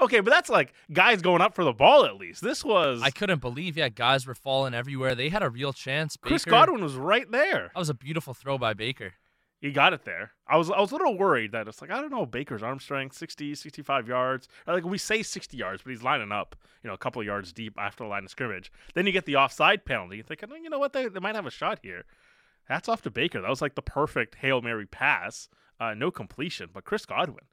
Okay, 0.01 0.21
but 0.21 0.31
that's 0.31 0.49
like 0.49 0.73
guys 0.93 1.23
going 1.23 1.43
up 1.43 1.55
for 1.55 1.65
the 1.65 1.73
ball 1.73 2.05
at 2.05 2.17
least. 2.17 2.43
This 2.43 2.65
was 2.65 3.03
I 3.03 3.11
couldn't 3.11 3.41
believe, 3.41 3.77
yeah, 3.77 3.89
guys 3.89 4.27
were 4.27 4.35
falling 4.35 4.75
everywhere. 4.75 5.15
They 5.15 5.29
had 5.29 5.43
a 5.43 5.51
real 5.51 5.73
chance. 5.73 6.17
Baker, 6.17 6.29
Chris 6.29 6.45
Godwin 6.45 6.83
was 6.83 6.95
right 6.95 7.31
there. 7.31 7.71
That 7.75 7.79
was 7.79 7.89
a 7.89 7.95
beautiful 7.95 8.35
throw 8.35 8.59
by 8.59 8.75
Baker. 8.75 9.15
He 9.61 9.73
got 9.73 9.93
it 9.93 10.05
there. 10.05 10.33
I 10.49 10.57
was 10.57 10.71
I 10.71 10.81
was 10.81 10.91
a 10.91 10.95
little 10.95 11.19
worried 11.19 11.53
that 11.53 11.69
it's 11.69 11.83
like 11.83 11.91
I 11.91 12.01
don't 12.01 12.11
know 12.11 12.25
Baker's 12.25 12.63
arm 12.63 12.81
strength 12.81 13.15
60 13.17 13.55
65 13.55 14.09
yards. 14.09 14.49
Like 14.67 14.85
we 14.85 14.97
say 14.97 15.23
60 15.23 15.57
yards, 15.57 15.83
but 15.83 15.91
he's 15.91 16.03
lining 16.03 16.33
up, 16.33 16.57
you 16.83 16.89
know, 16.89 16.95
a 16.95 16.99
couple 16.99 17.21
of 17.21 17.27
yards 17.27 17.53
deep 17.53 17.75
after 17.79 18.05
the 18.05 18.09
line 18.09 18.25
of 18.25 18.31
scrimmage. 18.31 18.73
Then 18.95 19.07
you 19.07 19.13
get 19.13 19.27
the 19.27 19.37
offside 19.37 19.85
penalty. 19.85 20.17
You 20.17 20.23
think, 20.23 20.43
you 20.63 20.71
know 20.71 20.79
what, 20.79 20.95
they, 20.95 21.09
they 21.09 21.21
might 21.21 21.35
have 21.35 21.47
a 21.47 21.51
shot 21.51 21.81
here. 21.83 22.05
That's 22.69 22.89
off 22.89 23.03
to 23.03 23.11
Baker. 23.11 23.43
That 23.43 23.51
was 23.51 23.61
like 23.61 23.75
the 23.75 23.83
perfect 23.83 24.37
Hail 24.37 24.63
Mary 24.63 24.87
pass. 24.87 25.49
Uh, 25.79 25.93
no 25.95 26.11
completion, 26.11 26.71
but 26.73 26.85
Chris 26.85 27.05
Godwin 27.05 27.45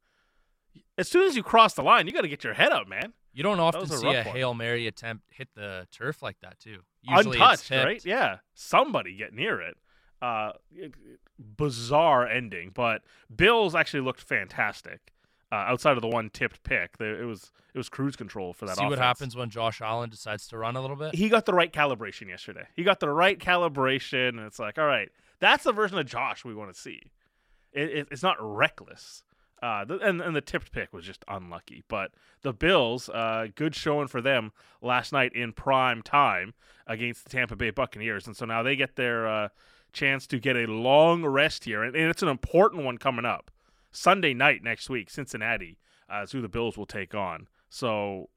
as 0.98 1.08
soon 1.08 1.28
as 1.28 1.36
you 1.36 1.44
cross 1.44 1.74
the 1.74 1.84
line, 1.84 2.08
you 2.08 2.14
got 2.14 2.22
to 2.22 2.28
get 2.28 2.44
your 2.44 2.54
head 2.54 2.72
up, 2.72 2.88
man. 2.88 3.14
You 3.34 3.44
don't 3.44 3.60
often 3.60 3.84
a 3.84 3.88
see 3.88 4.08
a 4.08 4.24
one. 4.24 4.26
hail 4.26 4.54
mary 4.56 4.88
attempt 4.88 5.26
hit 5.30 5.50
the 5.56 5.88
turf 5.92 6.24
like 6.24 6.40
that 6.42 6.60
too. 6.60 6.80
Usually 7.04 7.38
Untouched, 7.38 7.70
right? 7.70 8.04
Yeah, 8.04 8.38
somebody 8.56 9.16
get 9.16 9.34
near 9.34 9.62
it. 9.62 9.78
Uh, 10.22 10.54
bizarre 11.38 12.28
ending, 12.28 12.72
but 12.74 13.04
Bills 13.34 13.76
actually 13.76 14.02
looked 14.02 14.22
fantastic. 14.22 15.14
Uh, 15.52 15.56
outside 15.56 15.96
of 15.96 16.02
the 16.02 16.08
one 16.08 16.30
tipped 16.32 16.64
pick, 16.64 16.96
it 17.00 17.26
was 17.26 17.52
it 17.74 17.78
was 17.78 17.90
cruise 17.90 18.16
control 18.16 18.54
for 18.54 18.66
that. 18.66 18.76
See 18.76 18.82
offense. 18.82 18.90
what 18.90 19.00
happens 19.00 19.36
when 19.36 19.52
Josh 19.52 19.82
Allen 19.82 20.10
decides 20.10 20.48
to 20.48 20.58
run 20.58 20.76
a 20.76 20.82
little 20.82 20.96
bit. 20.96 21.14
He 21.14 21.30
got 21.30 21.46
the 21.46 21.54
right 21.54 21.72
calibration 21.72 22.28
yesterday. 22.28 22.66
He 22.76 22.84
got 22.84 23.00
the 23.00 23.10
right 23.10 23.38
calibration, 23.38 24.30
and 24.30 24.40
it's 24.40 24.58
like, 24.58 24.80
all 24.80 24.88
right, 24.88 25.10
that's 25.40 25.64
the 25.64 25.72
version 25.72 26.00
of 26.00 26.08
Josh 26.08 26.44
we 26.44 26.56
want 26.56 26.74
to 26.74 26.80
see. 26.80 27.12
It, 27.72 27.90
it, 27.90 28.08
it's 28.10 28.24
not 28.24 28.38
reckless. 28.40 29.24
Uh, 29.62 29.84
the, 29.86 29.98
and, 30.00 30.22
and 30.22 30.36
the 30.36 30.42
tipped 30.42 30.72
pick 30.72 30.94
was 30.94 31.06
just 31.06 31.26
unlucky. 31.28 31.84
But 31.88 32.12
the 32.42 32.54
Bills, 32.54 33.10
uh, 33.10 33.48
good 33.56 33.74
showing 33.76 34.08
for 34.08 34.22
them 34.22 34.52
last 34.82 35.12
night 35.12 35.34
in 35.34 35.54
prime 35.54 36.02
time 36.02 36.54
against 36.86 37.24
the 37.24 37.30
Tampa 37.30 37.56
Bay 37.56 37.72
Buccaneers. 37.72 38.28
And 38.28 38.36
so 38.36 38.46
now 38.46 38.62
they 38.62 38.76
get 38.76 38.96
their 38.96 39.28
uh, 39.28 39.50
chance 39.94 40.28
to 40.28 40.40
get 40.40 40.56
a 40.56 40.68
long 40.68 41.26
rest 41.26 41.64
here. 41.66 41.84
And, 41.84 41.96
and, 41.96 42.10
it's 42.10 42.22
an 42.22 42.30
important 42.30 42.84
one 42.84 42.98
coming 42.98 43.26
up. 43.26 43.52
Sunday 43.92 44.34
night 44.34 44.64
next 44.64 44.90
week, 44.90 45.10
Cincinnati 45.10 45.78
uh, 46.14 46.22
is 46.22 46.32
who 46.32 46.42
the 46.42 46.50
Bills 46.50 46.78
will 46.78 46.86
take 46.86 47.16
on. 47.16 47.48
So 47.70 48.30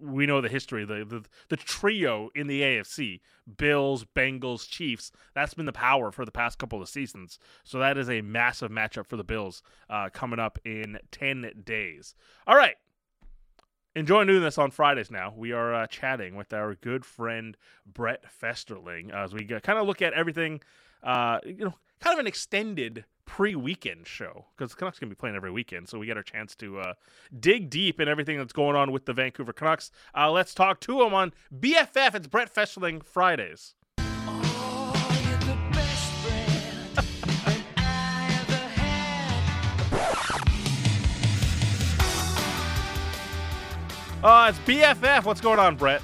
we 0.00 0.26
know 0.26 0.40
the 0.40 0.48
history, 0.48 0.84
the, 0.84 1.04
the 1.04 1.24
the 1.48 1.56
trio 1.56 2.30
in 2.34 2.46
the 2.46 2.62
AFC: 2.62 3.20
Bills, 3.56 4.04
Bengals, 4.16 4.68
Chiefs. 4.68 5.12
That's 5.34 5.54
been 5.54 5.66
the 5.66 5.72
power 5.72 6.10
for 6.10 6.24
the 6.24 6.32
past 6.32 6.58
couple 6.58 6.80
of 6.80 6.88
seasons. 6.88 7.38
So 7.64 7.78
that 7.78 7.98
is 7.98 8.08
a 8.08 8.22
massive 8.22 8.70
matchup 8.70 9.06
for 9.06 9.16
the 9.16 9.24
Bills 9.24 9.62
uh, 9.88 10.08
coming 10.12 10.38
up 10.38 10.58
in 10.64 10.98
ten 11.10 11.50
days. 11.64 12.14
All 12.46 12.56
right, 12.56 12.76
enjoying 13.94 14.26
doing 14.26 14.42
this 14.42 14.58
on 14.58 14.70
Fridays. 14.70 15.10
Now 15.10 15.34
we 15.36 15.52
are 15.52 15.74
uh, 15.74 15.86
chatting 15.86 16.36
with 16.36 16.52
our 16.52 16.74
good 16.74 17.04
friend 17.04 17.56
Brett 17.86 18.30
Festerling 18.30 19.10
as 19.10 19.32
we 19.32 19.44
kind 19.44 19.78
of 19.78 19.86
look 19.86 20.02
at 20.02 20.12
everything. 20.12 20.60
Uh, 21.02 21.38
you 21.44 21.64
know, 21.64 21.74
kind 22.00 22.14
of 22.14 22.18
an 22.20 22.26
extended 22.26 23.04
pre-weekend 23.26 24.06
show 24.06 24.46
because 24.56 24.70
the 24.70 24.76
Canucks 24.76 24.98
can 24.98 25.08
be 25.08 25.14
playing 25.14 25.36
every 25.36 25.50
weekend, 25.50 25.88
so 25.88 25.98
we 25.98 26.06
get 26.06 26.16
our 26.16 26.22
chance 26.22 26.54
to 26.56 26.80
uh, 26.80 26.94
dig 27.38 27.70
deep 27.70 28.00
in 28.00 28.08
everything 28.08 28.38
that's 28.38 28.52
going 28.52 28.74
on 28.74 28.90
with 28.90 29.04
the 29.04 29.12
Vancouver 29.12 29.52
Canucks. 29.52 29.90
Uh, 30.16 30.30
let's 30.30 30.54
talk 30.54 30.80
to 30.80 31.02
him 31.02 31.14
on 31.14 31.32
BFF. 31.54 32.14
It's 32.14 32.26
Brett 32.26 32.50
Festerling 32.50 33.00
Fridays. 33.00 33.74
Uh, 44.22 44.52
it's 44.54 44.58
BFF. 44.68 45.24
What's 45.24 45.40
going 45.40 45.58
on, 45.58 45.76
Brett? 45.76 46.02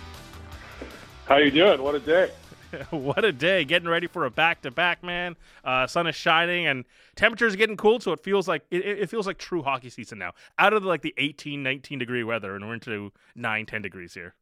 How 1.26 1.36
you 1.36 1.50
doing? 1.50 1.82
What 1.82 1.94
a 1.94 2.00
day! 2.00 2.30
what 2.90 3.25
a 3.25 3.32
day! 3.32 3.64
Getting 3.64 3.88
ready 3.88 4.06
for 4.06 4.25
a 4.25 4.30
back-to-back, 4.30 5.02
man. 5.02 5.37
Uh, 5.64 5.87
sun 5.87 6.06
is 6.06 6.14
shining 6.14 6.66
and 6.66 6.85
temperatures 7.14 7.54
are 7.54 7.56
getting 7.56 7.76
cool, 7.76 8.00
so 8.00 8.12
it 8.12 8.20
feels 8.20 8.49
like 8.49 8.62
it, 8.70 8.85
it, 8.85 9.11
feels 9.11 9.26
like 9.26 9.38
true 9.38 9.62
hockey 9.62 9.90
season 9.90 10.18
now. 10.18 10.32
Out 10.58 10.73
of 10.73 10.82
the, 10.82 10.88
like 10.88 11.02
the 11.02 11.14
18, 11.18 11.62
19 11.62 11.99
degree 11.99 12.25
weather, 12.25 12.54
and 12.54 12.66
we're 12.66 12.75
into 12.75 13.12
9, 13.35 13.66
10 13.66 13.82
degrees 13.82 14.14
here. 14.14 14.35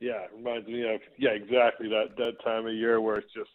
Yeah, 0.00 0.22
it 0.24 0.30
reminds 0.36 0.66
me 0.66 0.82
of 0.82 1.00
yeah, 1.18 1.30
exactly 1.30 1.88
that 1.88 2.16
that 2.18 2.42
time 2.44 2.66
of 2.66 2.74
year 2.74 3.00
where 3.00 3.16
it's 3.16 3.32
just 3.32 3.50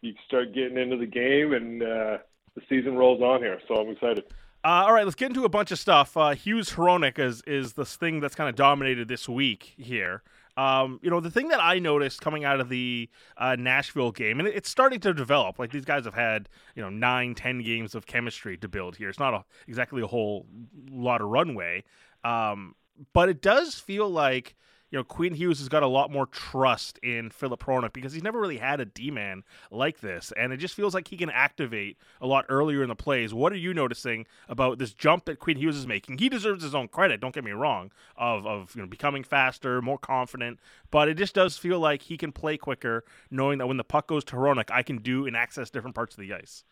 you 0.00 0.14
start 0.26 0.54
getting 0.54 0.78
into 0.78 0.96
the 0.96 1.06
game 1.06 1.52
and 1.52 1.82
uh, 1.82 2.18
the 2.54 2.62
season 2.68 2.96
rolls 2.96 3.22
on 3.22 3.40
here. 3.40 3.60
So 3.68 3.76
I'm 3.76 3.90
excited. 3.90 4.24
Uh, 4.62 4.84
all 4.84 4.92
right, 4.92 5.04
let's 5.04 5.14
get 5.14 5.28
into 5.28 5.44
a 5.44 5.48
bunch 5.48 5.70
of 5.70 5.78
stuff. 5.78 6.16
Uh, 6.16 6.30
Hughes 6.30 6.72
Hronek 6.72 7.18
is 7.18 7.42
is 7.46 7.74
this 7.74 7.96
thing 7.96 8.20
that's 8.20 8.34
kind 8.34 8.48
of 8.48 8.56
dominated 8.56 9.08
this 9.08 9.28
week 9.28 9.74
here. 9.78 10.22
Um, 10.60 11.00
you 11.02 11.08
know, 11.08 11.20
the 11.20 11.30
thing 11.30 11.48
that 11.48 11.60
I 11.62 11.78
noticed 11.78 12.20
coming 12.20 12.44
out 12.44 12.60
of 12.60 12.68
the 12.68 13.08
uh, 13.38 13.56
Nashville 13.58 14.12
game, 14.12 14.40
and 14.40 14.46
it's 14.46 14.68
starting 14.68 15.00
to 15.00 15.14
develop. 15.14 15.58
Like 15.58 15.72
these 15.72 15.86
guys 15.86 16.04
have 16.04 16.12
had, 16.12 16.50
you 16.74 16.82
know, 16.82 16.90
nine, 16.90 17.34
ten 17.34 17.62
games 17.62 17.94
of 17.94 18.04
chemistry 18.04 18.58
to 18.58 18.68
build 18.68 18.96
here. 18.96 19.08
It's 19.08 19.18
not 19.18 19.32
a, 19.32 19.44
exactly 19.66 20.02
a 20.02 20.06
whole 20.06 20.44
lot 20.90 21.22
of 21.22 21.28
runway, 21.28 21.84
um, 22.24 22.74
but 23.14 23.30
it 23.30 23.40
does 23.40 23.76
feel 23.76 24.10
like 24.10 24.54
you 24.90 24.98
know, 24.98 25.04
Quinn 25.04 25.34
Hughes 25.34 25.60
has 25.60 25.68
got 25.68 25.82
a 25.82 25.88
lot 25.88 26.10
more 26.10 26.26
trust 26.26 26.98
in 26.98 27.30
Filip 27.30 27.62
Hronek 27.62 27.92
because 27.92 28.12
he's 28.12 28.24
never 28.24 28.40
really 28.40 28.58
had 28.58 28.80
a 28.80 28.84
D 28.84 29.10
man 29.10 29.44
like 29.70 30.00
this. 30.00 30.32
And 30.36 30.52
it 30.52 30.56
just 30.56 30.74
feels 30.74 30.94
like 30.94 31.08
he 31.08 31.16
can 31.16 31.30
activate 31.30 31.96
a 32.20 32.26
lot 32.26 32.44
earlier 32.48 32.82
in 32.82 32.88
the 32.88 32.96
plays. 32.96 33.32
What 33.32 33.52
are 33.52 33.56
you 33.56 33.72
noticing 33.72 34.26
about 34.48 34.78
this 34.78 34.92
jump 34.92 35.26
that 35.26 35.38
Quinn 35.38 35.58
Hughes 35.58 35.76
is 35.76 35.86
making? 35.86 36.18
He 36.18 36.28
deserves 36.28 36.64
his 36.64 36.74
own 36.74 36.88
credit, 36.88 37.20
don't 37.20 37.34
get 37.34 37.44
me 37.44 37.52
wrong, 37.52 37.92
of, 38.16 38.46
of 38.46 38.74
you 38.74 38.82
know 38.82 38.88
becoming 38.88 39.22
faster, 39.22 39.80
more 39.80 39.98
confident. 39.98 40.58
But 40.90 41.08
it 41.08 41.14
just 41.14 41.34
does 41.34 41.56
feel 41.56 41.78
like 41.78 42.02
he 42.02 42.16
can 42.16 42.32
play 42.32 42.56
quicker, 42.56 43.04
knowing 43.30 43.58
that 43.58 43.68
when 43.68 43.76
the 43.76 43.84
puck 43.84 44.08
goes 44.08 44.24
to 44.24 44.36
Hronek, 44.36 44.70
I 44.72 44.82
can 44.82 44.98
do 44.98 45.26
and 45.26 45.36
access 45.36 45.70
different 45.70 45.94
parts 45.94 46.16
of 46.16 46.20
the 46.20 46.34
ice. 46.34 46.64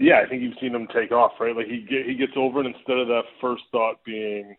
Yeah, 0.00 0.20
I 0.24 0.28
think 0.28 0.42
you've 0.42 0.58
seen 0.60 0.74
him 0.74 0.88
take 0.88 1.12
off, 1.12 1.32
right? 1.40 1.56
Like 1.56 1.66
he 1.66 1.80
get, 1.88 2.06
he 2.06 2.14
gets 2.14 2.32
over 2.36 2.60
it 2.60 2.66
instead 2.66 2.98
of 2.98 3.08
that 3.08 3.22
first 3.40 3.62
thought 3.72 4.04
being 4.04 4.56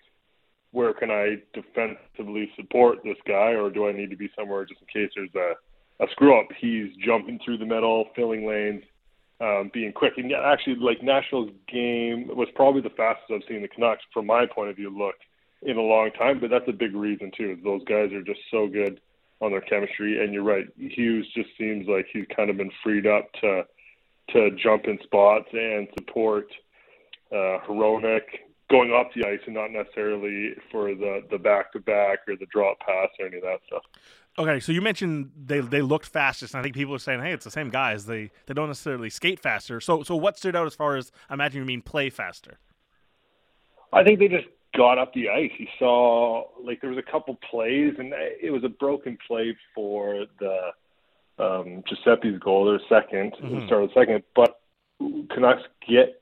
where 0.71 0.93
can 0.93 1.09
I 1.09 1.38
defensively 1.53 2.51
support 2.55 2.99
this 3.03 3.17
guy, 3.27 3.53
or 3.53 3.69
do 3.69 3.88
I 3.88 3.91
need 3.91 4.09
to 4.11 4.15
be 4.15 4.29
somewhere 4.38 4.65
just 4.65 4.81
in 4.81 4.88
case 4.88 5.11
there's 5.15 5.33
a, 5.35 6.03
a 6.03 6.07
screw 6.11 6.39
up? 6.39 6.47
He's 6.59 6.95
jumping 7.03 7.39
through 7.43 7.57
the 7.57 7.65
middle, 7.65 8.05
filling 8.15 8.45
lanes, 8.45 8.83
um, 9.41 9.71
being 9.73 9.91
quick. 9.91 10.13
And 10.17 10.29
yeah, 10.29 10.41
actually, 10.45 10.75
like 10.75 11.01
Nationals 11.01 11.49
game 11.67 12.27
was 12.27 12.49
probably 12.55 12.81
the 12.81 12.89
fastest 12.91 13.31
I've 13.31 13.41
seen 13.47 13.61
the 13.61 13.67
Canucks, 13.67 14.03
from 14.13 14.27
my 14.27 14.45
point 14.45 14.69
of 14.69 14.75
view, 14.75 14.95
look 14.95 15.15
in 15.61 15.77
a 15.77 15.81
long 15.81 16.11
time. 16.11 16.39
But 16.39 16.49
that's 16.49 16.67
a 16.67 16.73
big 16.73 16.95
reason 16.95 17.31
too. 17.35 17.57
Those 17.63 17.83
guys 17.85 18.11
are 18.13 18.21
just 18.21 18.41
so 18.51 18.67
good 18.67 18.99
on 19.41 19.51
their 19.51 19.61
chemistry. 19.61 20.23
And 20.23 20.33
you're 20.33 20.43
right, 20.43 20.65
Hughes 20.77 21.27
just 21.35 21.49
seems 21.57 21.88
like 21.88 22.05
he's 22.11 22.25
kind 22.35 22.49
of 22.49 22.57
been 22.57 22.71
freed 22.83 23.07
up 23.07 23.31
to 23.41 23.65
to 24.33 24.51
jump 24.51 24.85
in 24.85 24.99
spots 25.01 25.47
and 25.53 25.88
support 25.97 26.53
uh, 27.31 27.57
Hronek 27.67 28.21
going 28.69 28.91
off 28.91 29.07
the 29.15 29.25
ice 29.25 29.39
and 29.45 29.55
not 29.55 29.71
necessarily 29.71 30.53
for 30.71 30.93
the 30.95 31.21
the 31.31 31.38
back 31.38 31.71
to 31.73 31.79
back 31.79 32.19
or 32.27 32.35
the 32.35 32.45
drop 32.51 32.79
pass 32.79 33.09
or 33.19 33.27
any 33.27 33.38
of 33.38 33.43
that 33.43 33.59
stuff. 33.67 33.83
Okay, 34.38 34.59
so 34.59 34.71
you 34.71 34.81
mentioned 34.81 35.31
they 35.35 35.59
they 35.59 35.81
looked 35.81 36.05
fastest, 36.05 36.53
and 36.53 36.59
I 36.59 36.63
think 36.63 36.75
people 36.75 36.95
are 36.95 36.99
saying, 36.99 37.21
"Hey, 37.21 37.33
it's 37.33 37.45
the 37.45 37.51
same 37.51 37.69
guys. 37.69 38.05
They 38.05 38.31
they 38.45 38.53
don't 38.53 38.67
necessarily 38.67 39.09
skate 39.09 39.39
faster." 39.39 39.81
So 39.81 40.03
so 40.03 40.15
what 40.15 40.38
stood 40.38 40.55
out 40.55 40.67
as 40.67 40.75
far 40.75 40.95
as 40.95 41.11
I 41.29 41.33
imagine 41.33 41.61
you 41.61 41.65
mean 41.65 41.81
play 41.81 42.09
faster? 42.09 42.59
I 43.91 44.03
think 44.03 44.19
they 44.19 44.27
just 44.27 44.47
got 44.75 44.99
up 44.99 45.13
the 45.13 45.29
ice. 45.29 45.51
You 45.57 45.67
saw 45.77 46.45
like 46.63 46.81
there 46.81 46.89
was 46.89 46.99
a 46.99 47.11
couple 47.11 47.38
plays, 47.49 47.95
and 47.97 48.13
it 48.13 48.51
was 48.51 48.63
a 48.63 48.69
broken 48.69 49.17
play 49.27 49.57
for 49.73 50.25
the 50.39 50.71
um, 51.39 51.83
Giuseppe's 51.88 52.38
goal, 52.39 52.65
their 52.65 53.01
2nd 53.01 53.31
mm-hmm. 53.41 53.65
start 53.65 53.83
of 53.83 53.89
the 53.89 53.99
second, 53.99 54.23
but 54.35 54.59
Canucks 55.31 55.63
get 55.88 56.18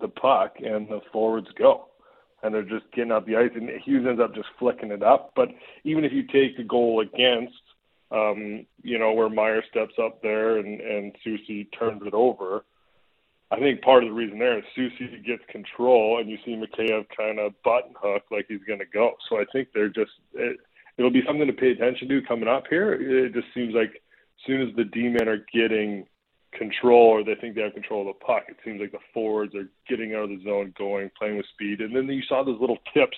the 0.00 0.08
puck 0.08 0.56
and 0.58 0.88
the 0.88 1.00
forwards 1.12 1.48
go. 1.58 1.86
And 2.42 2.54
they're 2.54 2.62
just 2.62 2.90
getting 2.92 3.10
out 3.10 3.26
the 3.26 3.36
ice, 3.36 3.50
and 3.54 3.68
Hughes 3.84 4.06
ends 4.08 4.20
up 4.20 4.32
just 4.34 4.48
flicking 4.60 4.92
it 4.92 5.02
up. 5.02 5.32
But 5.34 5.48
even 5.82 6.04
if 6.04 6.12
you 6.12 6.22
take 6.22 6.56
the 6.56 6.62
goal 6.62 7.00
against, 7.00 7.60
um, 8.12 8.64
you 8.82 8.96
know, 8.96 9.12
where 9.12 9.28
Meier 9.28 9.62
steps 9.68 9.94
up 10.00 10.22
there 10.22 10.58
and, 10.58 10.80
and 10.80 11.16
Soucy 11.26 11.66
turns 11.76 12.02
it 12.06 12.14
over, 12.14 12.64
I 13.50 13.58
think 13.58 13.82
part 13.82 14.04
of 14.04 14.10
the 14.10 14.14
reason 14.14 14.38
there 14.38 14.58
is 14.58 14.64
Soucy 14.76 15.24
gets 15.24 15.42
control, 15.48 16.20
and 16.20 16.30
you 16.30 16.38
see 16.44 16.52
Mikheyev 16.52 17.06
kind 17.16 17.38
of 17.38 17.54
button 17.64 17.94
hook 18.00 18.24
like 18.30 18.46
he's 18.46 18.62
going 18.66 18.78
to 18.78 18.86
go. 18.86 19.14
So 19.28 19.40
I 19.40 19.44
think 19.52 19.68
they're 19.74 19.88
just 19.88 20.12
it, 20.34 20.58
it'll 20.96 21.10
be 21.10 21.24
something 21.26 21.46
to 21.46 21.52
pay 21.52 21.70
attention 21.70 22.08
to 22.08 22.22
coming 22.22 22.48
up 22.48 22.64
here. 22.68 22.92
It 22.92 23.32
just 23.32 23.46
seems 23.54 23.74
like 23.74 23.94
as 23.94 24.46
soon 24.46 24.62
as 24.68 24.76
the 24.76 24.84
D 24.84 25.08
men 25.08 25.28
are 25.28 25.44
getting 25.52 26.06
control 26.52 27.08
or 27.08 27.24
they 27.24 27.34
think 27.34 27.54
they 27.54 27.62
have 27.62 27.74
control 27.74 28.08
of 28.08 28.16
the 28.18 28.24
puck. 28.24 28.44
It 28.48 28.56
seems 28.64 28.80
like 28.80 28.92
the 28.92 28.98
forwards 29.12 29.54
are 29.54 29.68
getting 29.88 30.14
out 30.14 30.24
of 30.24 30.30
the 30.30 30.42
zone, 30.44 30.74
going, 30.78 31.10
playing 31.18 31.36
with 31.36 31.46
speed. 31.52 31.80
And 31.80 31.94
then 31.94 32.06
you 32.06 32.22
saw 32.28 32.42
those 32.42 32.60
little 32.60 32.78
tips 32.94 33.16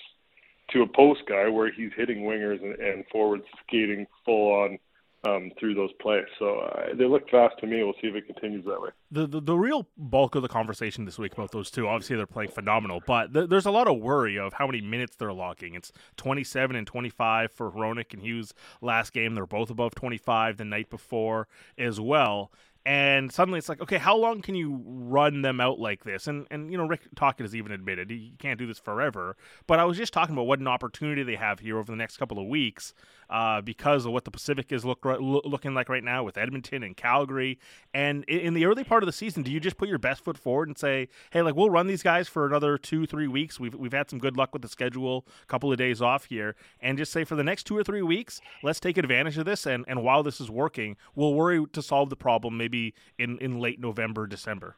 to 0.71 0.81
a 0.81 0.87
post 0.87 1.21
guy 1.27 1.47
where 1.49 1.71
he's 1.71 1.91
hitting 1.95 2.23
wingers 2.23 2.63
and, 2.63 2.75
and 2.79 3.05
forwards 3.11 3.43
skating 3.67 4.07
full 4.25 4.53
on 4.53 4.79
um, 5.23 5.51
through 5.59 5.75
those 5.75 5.91
plays. 6.01 6.25
So 6.39 6.59
uh, 6.59 6.95
they 6.95 7.05
look 7.05 7.29
fast 7.29 7.55
to 7.59 7.67
me. 7.67 7.83
We'll 7.83 7.93
see 8.01 8.07
if 8.07 8.15
it 8.15 8.25
continues 8.25 8.65
that 8.65 8.81
way. 8.81 8.89
The, 9.11 9.27
the, 9.27 9.41
the 9.41 9.55
real 9.55 9.87
bulk 9.95 10.35
of 10.35 10.41
the 10.41 10.47
conversation 10.47 11.05
this 11.05 11.19
week 11.19 11.33
about 11.33 11.51
those 11.51 11.69
two, 11.69 11.87
obviously 11.87 12.15
they're 12.15 12.25
playing 12.25 12.49
phenomenal, 12.49 13.01
but 13.05 13.33
th- 13.33 13.49
there's 13.49 13.65
a 13.65 13.71
lot 13.71 13.87
of 13.87 13.99
worry 13.99 14.39
of 14.39 14.53
how 14.53 14.65
many 14.65 14.81
minutes 14.81 15.15
they're 15.17 15.33
logging. 15.33 15.75
It's 15.75 15.91
27 16.17 16.75
and 16.75 16.87
25 16.87 17.51
for 17.51 17.71
Hronek 17.71 18.13
and 18.13 18.21
Hughes 18.21 18.53
last 18.81 19.13
game. 19.13 19.35
They're 19.35 19.45
both 19.45 19.69
above 19.69 19.93
25 19.93 20.57
the 20.57 20.65
night 20.65 20.89
before 20.89 21.47
as 21.77 21.99
well 21.99 22.51
and 22.85 23.31
suddenly 23.31 23.59
it's 23.59 23.69
like, 23.69 23.79
okay, 23.79 23.97
how 23.97 24.17
long 24.17 24.41
can 24.41 24.55
you 24.55 24.81
run 24.85 25.43
them 25.43 25.61
out 25.61 25.79
like 25.79 26.03
this? 26.03 26.27
And 26.27 26.47
and 26.49 26.71
you 26.71 26.77
know, 26.77 26.87
Rick 26.87 27.01
Tocchet 27.15 27.43
has 27.43 27.55
even 27.55 27.71
admitted 27.71 28.09
you 28.09 28.31
can't 28.39 28.57
do 28.57 28.65
this 28.65 28.79
forever. 28.79 29.37
But 29.67 29.79
I 29.79 29.85
was 29.85 29.97
just 29.97 30.13
talking 30.13 30.33
about 30.33 30.47
what 30.47 30.59
an 30.59 30.67
opportunity 30.67 31.21
they 31.21 31.35
have 31.35 31.59
here 31.59 31.77
over 31.77 31.91
the 31.91 31.97
next 31.97 32.17
couple 32.17 32.39
of 32.39 32.47
weeks 32.47 32.93
uh, 33.29 33.61
because 33.61 34.05
of 34.05 34.13
what 34.13 34.25
the 34.25 34.31
Pacific 34.31 34.71
is 34.71 34.83
look 34.83 35.05
looking 35.05 35.75
like 35.75 35.89
right 35.89 36.03
now 36.03 36.23
with 36.23 36.37
Edmonton 36.37 36.81
and 36.81 36.97
Calgary. 36.97 37.59
And 37.93 38.23
in 38.25 38.55
the 38.55 38.65
early 38.65 38.83
part 38.83 39.03
of 39.03 39.07
the 39.07 39.13
season, 39.13 39.43
do 39.43 39.51
you 39.51 39.59
just 39.59 39.77
put 39.77 39.87
your 39.87 39.99
best 39.99 40.23
foot 40.23 40.37
forward 40.37 40.67
and 40.67 40.77
say, 40.77 41.07
hey, 41.29 41.43
like 41.43 41.55
we'll 41.55 41.69
run 41.69 41.85
these 41.85 42.03
guys 42.03 42.27
for 42.27 42.47
another 42.47 42.79
two, 42.79 43.05
three 43.05 43.27
weeks. 43.27 43.59
We've 43.59 43.75
we've 43.75 43.93
had 43.93 44.09
some 44.09 44.17
good 44.17 44.37
luck 44.37 44.53
with 44.53 44.63
the 44.63 44.67
schedule, 44.67 45.27
a 45.43 45.45
couple 45.45 45.71
of 45.71 45.77
days 45.77 46.01
off 46.01 46.25
here, 46.25 46.55
and 46.79 46.97
just 46.97 47.11
say 47.11 47.25
for 47.25 47.35
the 47.35 47.43
next 47.43 47.65
two 47.65 47.77
or 47.77 47.83
three 47.83 48.01
weeks, 48.01 48.41
let's 48.63 48.79
take 48.79 48.97
advantage 48.97 49.37
of 49.37 49.45
this. 49.45 49.67
And 49.67 49.85
and 49.87 50.03
while 50.03 50.23
this 50.23 50.41
is 50.41 50.49
working, 50.49 50.97
we'll 51.13 51.35
worry 51.35 51.63
to 51.73 51.81
solve 51.83 52.09
the 52.09 52.15
problem 52.15 52.57
maybe 52.57 52.70
in 53.17 53.37
in 53.39 53.59
late 53.59 53.79
November, 53.79 54.27
December. 54.27 54.75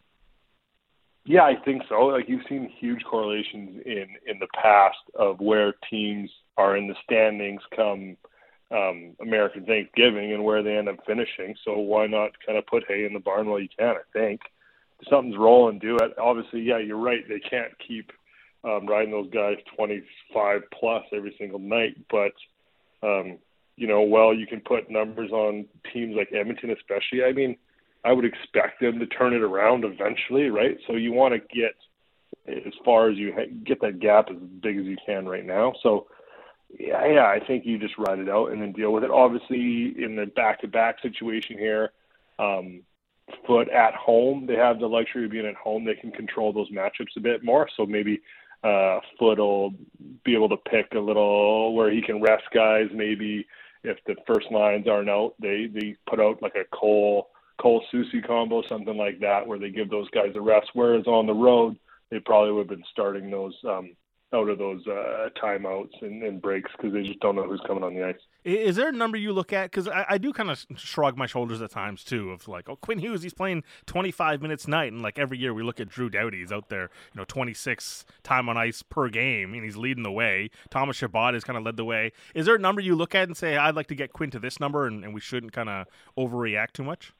Yeah, 1.26 1.44
I 1.44 1.56
think 1.64 1.84
so. 1.88 1.96
Like 2.08 2.28
you've 2.28 2.46
seen 2.50 2.70
huge 2.80 3.04
correlations 3.04 3.82
in 3.86 4.08
in 4.26 4.40
the 4.40 4.48
past 4.54 4.98
of 5.16 5.40
where 5.40 5.74
teams 5.90 6.30
are 6.58 6.76
in 6.76 6.88
the 6.88 6.96
standings 7.04 7.62
come 7.76 8.18
um, 8.72 9.16
American 9.22 9.66
Thanksgiving 9.66 10.34
and 10.34 10.44
where 10.44 10.64
they 10.64 10.76
end 10.76 10.90
up 10.90 10.98
finishing. 11.06 11.56
So 11.64 11.78
why 11.78 12.08
not 12.08 12.32
kind 12.46 12.58
of 12.58 12.66
put 12.66 12.84
hay 12.88 13.06
in 13.06 13.14
the 13.14 13.20
barn 13.20 13.48
while 13.48 13.60
you 13.60 13.70
can? 13.78 13.96
I 13.96 14.02
think 14.12 14.42
if 15.00 15.08
something's 15.10 15.38
rolling, 15.38 15.80
do 15.80 15.98
it. 15.98 16.18
Obviously, 16.18 16.62
yeah, 16.62 16.80
you're 16.80 16.98
right. 16.98 17.28
They 17.28 17.40
can't 17.40 17.74
keep 17.86 18.12
um, 18.64 18.88
riding 18.88 19.12
those 19.12 19.30
guys 19.30 19.58
25 19.76 20.62
plus 20.78 21.04
every 21.14 21.36
single 21.38 21.60
night, 21.60 21.98
but 22.10 22.34
um, 23.02 23.38
you 23.76 23.88
know, 23.88 24.02
well, 24.02 24.34
you 24.34 24.48
can 24.48 24.62
put 24.62 24.90
numbers 24.90 25.32
on 25.32 25.66
teams 25.92 26.16
like 26.16 26.32
Edmonton, 26.32 26.72
especially. 26.72 27.24
I 27.24 27.34
mean, 27.34 27.58
I 28.03 28.12
would 28.12 28.25
expect 28.25 28.81
them 28.81 29.00
to 29.00 29.05
turn 29.05 29.33
it 29.33 29.41
around 29.41 29.86
eventually, 29.86 30.50
right? 30.50 30.77
So 30.88 30.95
you 30.95 31.13
want 31.13 31.33
to 31.33 31.39
get 31.39 31.75
as 32.48 32.74
far 32.83 33.10
as 33.10 33.17
you 33.17 33.33
ha- 33.33 33.53
get 33.63 33.79
that 33.81 34.00
gap 34.00 34.29
as 34.29 34.38
big 34.38 34.77
as 34.77 34.86
you 34.86 34.98
can 35.05 35.27
right 35.27 35.45
now. 35.45 35.74
So 35.81 36.07
yeah, 36.77 37.05
yeah, 37.05 37.25
I 37.25 37.39
think 37.45 37.65
you 37.65 37.77
just 37.77 37.98
ride 37.98 38.19
it 38.19 38.29
out 38.29 38.51
and 38.51 38.62
then 38.62 38.72
deal 38.72 38.91
with 38.91 39.03
it. 39.03 39.12
Obviously, 39.12 39.93
in 40.03 40.15
the 40.15 40.25
back-to-back 40.25 41.01
situation 41.01 41.57
here, 41.57 41.91
um, 42.39 42.81
Foot 43.48 43.69
at 43.69 43.93
home, 43.93 44.45
they 44.45 44.55
have 44.55 44.79
the 44.79 44.88
luxury 44.88 45.25
of 45.25 45.31
being 45.31 45.45
at 45.45 45.55
home. 45.55 45.86
They 45.86 45.95
can 45.95 46.12
control 46.12 46.51
those 46.51 46.69
matchups 46.72 47.15
a 47.15 47.22
bit 47.22 47.41
more. 47.41 47.69
So 47.77 47.86
maybe 47.86 48.22
uh, 48.63 49.00
Foote 49.17 49.39
will 49.39 49.74
be 50.25 50.36
able 50.36 50.50
to 50.50 50.57
pick 50.57 50.93
a 50.93 51.00
little 51.00 51.74
where 51.74 51.89
he 51.89 52.01
can 52.01 52.22
rest 52.22 52.43
guys. 52.53 52.88
Maybe 52.93 53.48
if 53.83 53.98
the 54.05 54.15
first 54.27 54.51
lines 54.51 54.88
aren't 54.89 55.10
out, 55.10 55.36
they 55.39 55.67
they 55.74 55.95
put 56.10 56.19
out 56.19 56.41
like 56.41 56.55
a 56.55 56.65
Cole 56.75 57.29
Cole 57.62 57.83
Soucy 57.93 58.25
combo, 58.25 58.63
something 58.67 58.98
like 58.98 59.19
that, 59.19 59.45
where 59.48 59.60
they 59.60 59.69
give 59.69 59.89
those 59.89 60.10
guys 60.10 60.31
a 60.36 60.41
rest. 60.41 60.69
Whereas 60.74 61.05
on 61.07 61.27
the 61.27 61.33
road, 61.33 61.77
they 62.10 62.19
probably 62.19 62.51
would 62.51 62.69
have 62.69 62.77
been 62.77 62.86
starting 62.91 63.29
those 63.29 63.55
um, 63.67 63.95
out 64.33 64.50
of 64.50 64.57
those 64.57 64.86
uh, 64.88 65.29
timeouts 65.41 66.01
and, 66.01 66.24
and 66.24 66.41
breaks 66.41 66.72
because 66.75 66.91
they 66.91 67.03
just 67.03 67.19
don't 67.19 67.36
know 67.36 67.48
who's 67.48 67.62
coming 67.67 67.83
on 67.83 67.93
the 67.93 68.03
ice. 68.03 68.15
Is 68.43 68.75
there 68.75 68.89
a 68.89 68.91
number 68.91 69.15
you 69.15 69.31
look 69.31 69.53
at? 69.53 69.72
Because 69.72 69.88
I, 69.88 70.05
I, 70.10 70.17
do 70.17 70.33
kind 70.33 70.50
of 70.50 70.65
shrug 70.75 71.15
my 71.15 71.27
shoulders 71.27 71.62
at 71.62 71.72
times 71.72 72.03
too, 72.03 72.31
of 72.31 72.48
like, 72.48 72.67
oh, 72.67 72.75
Quinn 72.75 73.00
Hughes, 73.00 73.24
he's 73.24 73.33
playing 73.33 73.63
25 73.86 74.41
minutes 74.41 74.67
night, 74.67 74.91
and 74.91 75.01
like 75.01 75.17
every 75.17 75.38
year 75.38 75.53
we 75.53 75.63
look 75.63 75.79
at 75.79 75.88
Drew 75.88 76.10
Doughty, 76.10 76.39
he's 76.39 76.51
out 76.51 76.69
there, 76.69 76.89
you 77.13 77.19
know, 77.19 77.25
26 77.25 78.05
time 78.24 78.50
on 78.50 78.57
ice 78.57 78.81
per 78.81 79.07
game, 79.07 79.53
and 79.53 79.63
he's 79.63 79.77
leading 79.77 80.03
the 80.03 80.12
way. 80.12 80.50
Thomas 80.69 80.98
Chabot 80.98 81.36
has 81.36 81.43
kind 81.43 81.57
of 81.57 81.63
led 81.63 81.77
the 81.77 81.86
way. 81.86 82.12
Is 82.33 82.48
there 82.48 82.55
a 82.55 82.60
number 82.60 82.81
you 82.81 82.95
look 82.95 83.15
at 83.15 83.27
and 83.27 83.38
say, 83.38 83.55
I'd 83.55 83.75
like 83.75 83.88
to 83.88 83.95
get 83.95 84.13
Quinn 84.13 84.31
to 84.31 84.39
this 84.39 84.60
number, 84.60 84.88
and, 84.88 85.03
and 85.03 85.13
we 85.13 85.22
shouldn't 85.22 85.53
kind 85.53 85.69
of 85.69 85.88
overreact 86.17 86.74
too 86.74 86.83
much? 86.83 87.13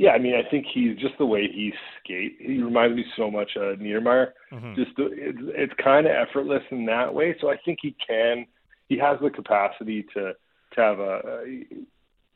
Yeah, 0.00 0.12
I 0.12 0.18
mean, 0.18 0.32
I 0.34 0.48
think 0.48 0.64
he's 0.72 0.96
just 0.96 1.18
the 1.18 1.26
way 1.26 1.42
he 1.42 1.74
skate. 2.02 2.38
He 2.40 2.62
reminds 2.62 2.96
me 2.96 3.04
so 3.18 3.30
much 3.30 3.50
of 3.56 3.80
Niedermayer. 3.80 4.28
Mm-hmm. 4.50 4.74
Just 4.74 4.96
the, 4.96 5.10
it's 5.12 5.38
it's 5.42 5.72
kind 5.74 6.06
of 6.06 6.12
effortless 6.12 6.62
in 6.70 6.86
that 6.86 7.12
way. 7.12 7.36
So 7.38 7.50
I 7.50 7.56
think 7.66 7.80
he 7.82 7.94
can. 8.08 8.46
He 8.88 8.96
has 8.96 9.18
the 9.20 9.28
capacity 9.28 10.06
to 10.14 10.32
to 10.74 10.80
have 10.80 11.00
a, 11.00 11.20
a 11.44 11.66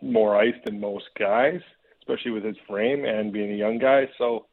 more 0.03 0.37
ice 0.37 0.53
than 0.67 0.79
most 0.79 1.07
guys, 1.19 1.61
especially 2.01 2.33
with 2.33 2.45
his 2.45 2.57
frame 2.69 3.07
and 3.07 3.33
being 3.33 3.51
a 3.51 3.57
young 3.57 3.79
guy. 3.79 4.11
So 4.19 4.45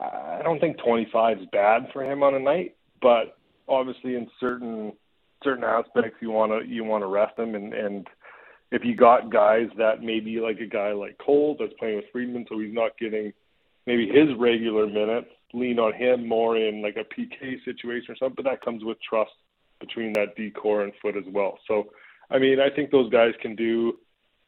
I 0.00 0.40
don't 0.42 0.58
think 0.58 0.76
25 0.84 1.38
is 1.38 1.46
bad 1.52 1.86
for 1.92 2.02
him 2.02 2.24
on 2.24 2.34
a 2.34 2.40
night, 2.40 2.74
but 3.00 3.38
obviously 3.68 4.16
in 4.16 4.26
certain 4.40 4.94
certain 5.44 5.62
aspects 5.62 6.18
you 6.20 6.32
want 6.32 6.50
to 6.50 6.68
you 6.68 6.82
want 6.82 7.04
to 7.04 7.06
rest 7.06 7.36
them, 7.36 7.54
and 7.54 7.72
and 7.72 8.08
if 8.70 8.84
you 8.84 8.94
got 8.94 9.30
guys 9.32 9.68
that 9.78 10.02
maybe 10.02 10.38
like 10.40 10.60
a 10.60 10.66
guy 10.66 10.92
like 10.92 11.18
Cole 11.18 11.56
that's 11.58 11.72
playing 11.78 11.96
with 11.96 12.04
Friedman, 12.12 12.46
so 12.48 12.58
he's 12.58 12.72
not 12.72 12.96
getting 12.98 13.32
maybe 13.86 14.06
his 14.06 14.28
regular 14.38 14.86
minutes, 14.86 15.28
lean 15.52 15.78
on 15.78 15.92
him 15.94 16.28
more 16.28 16.56
in 16.56 16.82
like 16.82 16.96
a 16.96 17.20
PK 17.20 17.64
situation 17.64 18.12
or 18.12 18.16
something. 18.16 18.36
But 18.36 18.50
that 18.50 18.64
comes 18.64 18.84
with 18.84 18.98
trust 19.02 19.32
between 19.80 20.12
that 20.12 20.36
D 20.36 20.50
core 20.50 20.84
and 20.84 20.92
Foote 21.02 21.16
as 21.16 21.24
well. 21.32 21.58
So, 21.66 21.88
I 22.30 22.38
mean, 22.38 22.60
I 22.60 22.74
think 22.74 22.90
those 22.90 23.10
guys 23.10 23.32
can 23.42 23.56
do 23.56 23.98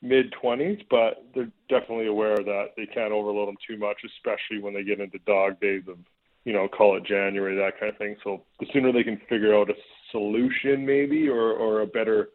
mid 0.02 0.32
20s, 0.42 0.84
but 0.90 1.24
they're 1.34 1.50
definitely 1.68 2.06
aware 2.06 2.36
that 2.36 2.66
they 2.76 2.86
can't 2.86 3.12
overload 3.12 3.48
them 3.48 3.56
too 3.66 3.78
much, 3.78 3.98
especially 4.04 4.62
when 4.62 4.74
they 4.74 4.84
get 4.84 5.00
into 5.00 5.18
dog 5.26 5.60
days 5.60 5.82
of, 5.88 5.96
you 6.44 6.52
know, 6.52 6.68
call 6.68 6.96
it 6.96 7.04
January, 7.04 7.56
that 7.56 7.78
kind 7.80 7.92
of 7.92 7.98
thing. 7.98 8.16
So 8.22 8.42
the 8.60 8.66
sooner 8.72 8.92
they 8.92 9.04
can 9.04 9.20
figure 9.28 9.56
out 9.56 9.70
a 9.70 9.74
solution, 10.10 10.84
maybe, 10.86 11.28
or 11.28 11.52
or 11.52 11.80
a 11.80 11.86
better 11.86 12.28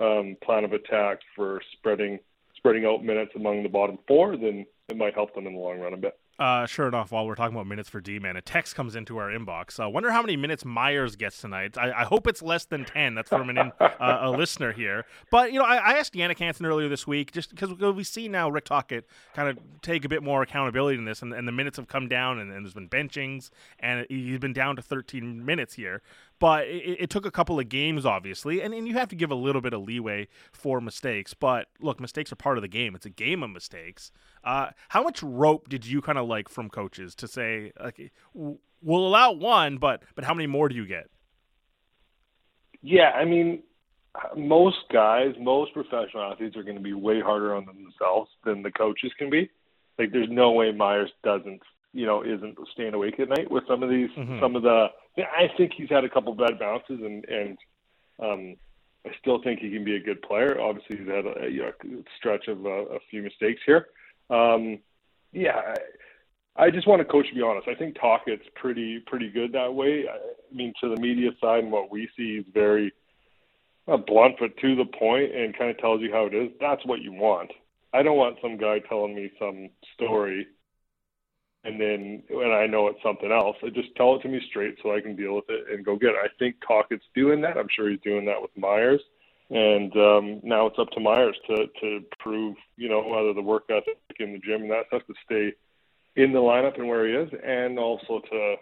um, 0.00 0.36
plan 0.42 0.64
of 0.64 0.72
attack 0.72 1.18
for 1.34 1.60
spreading 1.72 2.18
spreading 2.56 2.84
out 2.84 3.04
minutes 3.04 3.32
among 3.36 3.62
the 3.62 3.68
bottom 3.68 3.98
four, 4.08 4.36
then 4.36 4.66
it 4.88 4.96
might 4.96 5.14
help 5.14 5.34
them 5.34 5.46
in 5.46 5.54
the 5.54 5.58
long 5.58 5.78
run 5.78 5.94
a 5.94 5.96
bit. 5.96 6.18
Uh, 6.38 6.66
sure 6.66 6.86
enough, 6.86 7.10
while 7.10 7.26
we're 7.26 7.34
talking 7.34 7.54
about 7.54 7.66
minutes 7.66 7.88
for 7.88 8.00
D 8.00 8.20
man, 8.20 8.36
a 8.36 8.40
text 8.40 8.76
comes 8.76 8.94
into 8.94 9.18
our 9.18 9.28
inbox. 9.28 9.80
I 9.80 9.86
uh, 9.86 9.88
wonder 9.88 10.12
how 10.12 10.22
many 10.22 10.36
minutes 10.36 10.64
Myers 10.64 11.16
gets 11.16 11.40
tonight. 11.40 11.76
I, 11.76 11.90
I 11.90 12.04
hope 12.04 12.28
it's 12.28 12.42
less 12.42 12.64
than 12.64 12.84
10. 12.84 13.16
That's 13.16 13.28
from 13.28 13.50
an 13.50 13.58
in, 13.58 13.72
uh, 13.80 14.18
a 14.20 14.30
listener 14.30 14.70
here. 14.70 15.04
But, 15.32 15.52
you 15.52 15.58
know, 15.58 15.64
I, 15.64 15.78
I 15.78 15.92
asked 15.94 16.14
Jannik 16.14 16.38
Hansen 16.38 16.64
earlier 16.64 16.88
this 16.88 17.08
week, 17.08 17.32
just 17.32 17.50
because 17.50 17.72
we 17.72 18.04
see 18.04 18.28
now 18.28 18.48
Rick 18.48 18.66
Tocchet 18.66 19.04
kind 19.34 19.48
of 19.48 19.58
take 19.82 20.04
a 20.04 20.08
bit 20.08 20.22
more 20.22 20.42
accountability 20.42 20.96
in 20.96 21.06
this, 21.06 21.22
and, 21.22 21.32
and 21.32 21.48
the 21.48 21.52
minutes 21.52 21.76
have 21.76 21.88
come 21.88 22.06
down, 22.06 22.38
and, 22.38 22.52
and 22.52 22.64
there's 22.64 22.74
been 22.74 22.88
benchings, 22.88 23.50
and 23.80 24.06
he's 24.08 24.38
been 24.38 24.52
down 24.52 24.76
to 24.76 24.82
13 24.82 25.44
minutes 25.44 25.74
here 25.74 26.02
but 26.38 26.66
it, 26.66 27.02
it, 27.02 27.10
took 27.10 27.26
a 27.26 27.30
couple 27.30 27.58
of 27.58 27.68
games, 27.68 28.06
obviously, 28.06 28.60
and, 28.60 28.72
and 28.72 28.86
you 28.86 28.94
have 28.94 29.08
to 29.08 29.16
give 29.16 29.30
a 29.30 29.34
little 29.34 29.60
bit 29.60 29.72
of 29.72 29.82
leeway 29.82 30.28
for 30.52 30.80
mistakes. 30.80 31.34
But 31.34 31.68
look, 31.80 32.00
mistakes 32.00 32.32
are 32.32 32.36
part 32.36 32.58
of 32.58 32.62
the 32.62 32.68
game. 32.68 32.94
It's 32.94 33.06
a 33.06 33.10
game 33.10 33.42
of 33.42 33.50
mistakes. 33.50 34.12
Uh, 34.44 34.70
how 34.90 35.02
much 35.02 35.22
rope 35.22 35.68
did 35.68 35.86
you 35.86 36.00
kind 36.00 36.18
of 36.18 36.28
like 36.28 36.48
from 36.48 36.70
coaches 36.70 37.14
to 37.16 37.28
say, 37.28 37.72
like, 37.80 38.12
we'll 38.34 39.06
allow 39.06 39.32
one, 39.32 39.78
but 39.78 40.02
but 40.14 40.24
how 40.24 40.34
many 40.34 40.46
more 40.46 40.68
do 40.68 40.74
you 40.74 40.86
get? 40.86 41.08
Yeah, 42.80 43.10
I 43.10 43.24
mean, 43.24 43.62
most 44.36 44.78
guys, 44.92 45.34
most 45.40 45.72
professional 45.72 46.32
athletes 46.32 46.56
are 46.56 46.62
going 46.62 46.76
to 46.76 46.82
be 46.82 46.94
way 46.94 47.20
harder 47.20 47.54
on 47.54 47.66
themselves 47.66 48.30
than 48.44 48.62
the 48.62 48.70
coaches 48.70 49.12
can 49.18 49.30
be. 49.30 49.50
Like, 49.98 50.12
there's 50.12 50.28
no 50.30 50.52
way 50.52 50.70
Myers 50.70 51.10
doesn't 51.24 51.60
you 51.92 52.06
know 52.06 52.22
isn't 52.22 52.56
staying 52.72 52.94
awake 52.94 53.18
at 53.18 53.28
night 53.28 53.50
with 53.50 53.64
some 53.66 53.82
of 53.82 53.90
these 53.90 54.10
mm-hmm. 54.16 54.40
some 54.40 54.56
of 54.56 54.62
the 54.62 54.86
I 55.16 55.48
think 55.56 55.72
he's 55.76 55.88
had 55.88 56.04
a 56.04 56.08
couple 56.08 56.34
bad 56.34 56.58
bounces 56.58 57.00
and 57.00 57.24
and 57.24 57.58
um 58.22 58.56
I 59.06 59.10
still 59.20 59.40
think 59.42 59.60
he 59.60 59.70
can 59.70 59.84
be 59.84 59.96
a 59.96 60.00
good 60.00 60.20
player. 60.22 60.60
Obviously, 60.60 60.98
he's 60.98 61.06
had 61.06 61.24
a, 61.24 61.48
you 61.48 61.62
know, 61.62 61.68
a 61.68 62.04
stretch 62.18 62.48
of 62.48 62.66
a, 62.66 62.68
a 62.68 62.98
few 63.10 63.22
mistakes 63.22 63.60
here. 63.64 63.86
Um, 64.28 64.80
yeah, 65.32 65.74
I, 66.56 66.64
I 66.64 66.70
just 66.70 66.86
want 66.86 67.00
to 67.00 67.04
coach 67.04 67.28
to 67.28 67.34
be 67.34 67.42
honest. 67.42 67.68
I 67.68 67.74
think 67.74 67.96
Tocchet's 67.98 68.46
pretty 68.56 69.00
pretty 69.06 69.30
good 69.30 69.52
that 69.52 69.72
way. 69.72 70.04
I, 70.08 70.16
I 70.16 70.54
mean, 70.54 70.72
to 70.82 70.94
the 70.94 71.00
media 71.00 71.30
side 71.40 71.62
and 71.62 71.72
what 71.72 71.90
we 71.90 72.08
see, 72.16 72.36
he's 72.38 72.52
very 72.52 72.92
uh, 73.86 73.96
blunt 73.96 74.36
but 74.40 74.56
to 74.58 74.76
the 74.76 74.84
point 74.84 75.34
and 75.34 75.56
kind 75.56 75.70
of 75.70 75.78
tells 75.78 76.00
you 76.00 76.12
how 76.12 76.26
it 76.26 76.34
is. 76.34 76.50
That's 76.60 76.84
what 76.84 77.00
you 77.00 77.12
want. 77.12 77.52
I 77.94 78.02
don't 78.02 78.18
want 78.18 78.38
some 78.42 78.58
guy 78.58 78.80
telling 78.80 79.14
me 79.14 79.30
some 79.38 79.70
story 79.94 80.46
and 81.64 81.80
then 81.80 82.22
when 82.30 82.50
I 82.50 82.66
know 82.66 82.88
it's 82.88 83.02
something 83.02 83.32
else, 83.32 83.56
I 83.62 83.70
just 83.70 83.94
tell 83.96 84.14
it 84.16 84.22
to 84.22 84.28
me 84.28 84.40
straight 84.48 84.76
so 84.82 84.94
I 84.94 85.00
can 85.00 85.16
deal 85.16 85.34
with 85.34 85.46
it 85.48 85.66
and 85.72 85.84
go 85.84 85.96
get 85.96 86.10
it. 86.10 86.16
I 86.22 86.28
think 86.38 86.56
Tocchet's 86.66 87.04
doing 87.14 87.40
that. 87.42 87.56
I'm 87.56 87.68
sure 87.74 87.90
he's 87.90 88.00
doing 88.00 88.24
that 88.26 88.40
with 88.40 88.56
Myers, 88.56 89.00
and 89.50 89.92
um, 89.96 90.40
now 90.42 90.66
it's 90.66 90.78
up 90.78 90.90
to 90.90 91.00
Myers 91.00 91.36
to 91.48 91.66
to 91.80 92.00
prove, 92.20 92.56
you 92.76 92.88
know, 92.88 93.02
whether 93.02 93.34
the 93.34 93.42
work 93.42 93.64
ethic 93.70 93.98
in 94.20 94.32
the 94.32 94.38
gym 94.38 94.62
and 94.62 94.70
that 94.70 94.86
stuff 94.88 95.02
to 95.06 95.14
stay 95.24 95.52
in 96.16 96.32
the 96.32 96.38
lineup 96.38 96.78
and 96.78 96.88
where 96.88 97.06
he 97.06 97.14
is, 97.14 97.30
and 97.44 97.78
also 97.78 98.20
to, 98.30 98.56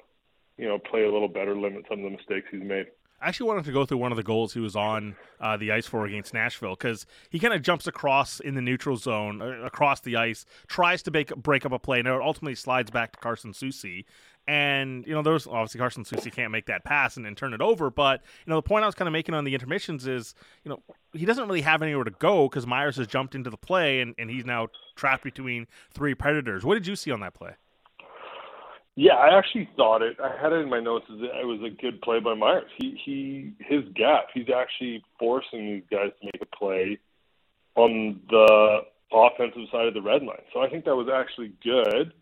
you 0.59 0.69
know, 0.69 0.79
play 0.79 1.05
a 1.05 1.13
little 1.13 1.29
better, 1.29 1.57
limit 1.57 1.85
some 1.89 2.01
of 2.01 2.05
the 2.05 2.17
mistakes 2.17 2.47
he's 2.51 2.63
made. 2.63 2.87
I 3.21 3.29
actually 3.29 3.49
wanted 3.49 3.65
to 3.65 3.73
go 3.73 3.87
through 3.87 3.99
one 3.99 4.13
of 4.13 4.17
the 4.17 4.23
goals 4.23 4.53
he 4.53 4.61
was 4.61 4.77
on 4.77 5.17
uh, 5.41 5.57
the 5.57 5.73
ice 5.73 5.87
for 5.87 6.05
against 6.05 6.35
Nashville 6.35 6.75
because 6.75 7.07
he 7.31 7.39
kind 7.39 7.55
of 7.55 7.63
jumps 7.63 7.87
across 7.87 8.41
in 8.41 8.55
the 8.55 8.61
neutral 8.61 8.97
zone, 8.97 9.41
uh, 9.41 9.65
across 9.65 10.01
the 10.01 10.17
ice, 10.17 10.45
tries 10.67 11.03
to 11.05 11.11
make, 11.11 11.35
break 11.35 11.65
up 11.65 11.73
a 11.73 11.79
play, 11.79 11.99
and 11.99 12.07
it 12.07 12.13
ultimately 12.13 12.55
slides 12.55 12.91
back 12.91 13.13
to 13.13 13.19
Carson 13.19 13.53
Soucy. 13.53 14.05
And, 14.49 15.05
you 15.07 15.13
know, 15.13 15.23
there's 15.23 15.47
obviously 15.47 15.79
Carson 15.79 16.05
Soucy 16.05 16.31
can't 16.31 16.53
make 16.53 16.67
that 16.67 16.85
pass 16.85 17.17
and 17.17 17.27
then 17.27 17.35
turn 17.35 17.53
it 17.53 17.61
over. 17.61 17.91
But, 17.91 18.23
you 18.45 18.51
know, 18.51 18.57
the 18.57 18.63
point 18.63 18.85
I 18.85 18.87
was 18.87 18.95
kind 18.95 19.09
of 19.09 19.13
making 19.13 19.35
on 19.35 19.45
the 19.45 19.55
intermissions 19.55 20.07
is, 20.07 20.35
you 20.63 20.69
know, 20.69 20.83
he 21.13 21.25
doesn't 21.25 21.49
really 21.49 21.63
have 21.63 21.83
anywhere 21.83 22.05
to 22.05 22.13
go 22.13 22.49
because 22.49 22.65
Myers 22.65 22.97
has 22.97 23.09
jumped 23.09 23.35
into 23.35 23.51
the 23.51 23.57
play 23.57 24.01
and, 24.01 24.15
and 24.19 24.31
he's 24.31 24.45
now 24.45 24.69
trapped 24.95 25.25
between 25.25 25.67
three 25.93 26.15
Predators. 26.15 26.65
What 26.65 26.75
did 26.75 26.87
you 26.87 26.95
see 26.95 27.11
on 27.11 27.21
that 27.21 27.35
play? 27.35 27.57
Yeah, 28.99 29.13
I 29.13 29.37
actually 29.37 29.69
thought 29.77 30.01
it. 30.01 30.17
I 30.23 30.35
had 30.41 30.55
it 30.55 30.63
in 30.63 30.71
my 30.71 30.81
notes 30.81 31.05
as 31.13 31.19
it 31.21 31.47
was 31.47 31.61
a 31.61 31.83
good 31.83 32.01
play 32.01 32.19
by 32.19 32.33
Myers. 32.33 32.65
He 32.79 32.99
he 33.05 33.53
his 33.59 33.85
gap. 33.95 34.29
He's 34.33 34.49
actually 34.49 35.05
forcing 35.19 35.67
these 35.67 35.83
guys 35.91 36.11
to 36.19 36.25
make 36.25 36.41
a 36.41 36.57
play 36.57 36.99
on 37.75 38.21
the 38.31 38.81
offensive 39.13 39.69
side 39.71 39.87
of 39.87 39.93
the 39.93 40.01
red 40.01 40.23
line. 40.23 40.41
So 40.55 40.61
I 40.61 40.71
think 40.71 40.87
that 40.87 40.97
was 40.97 41.09
actually 41.13 41.53
good. 41.63 42.15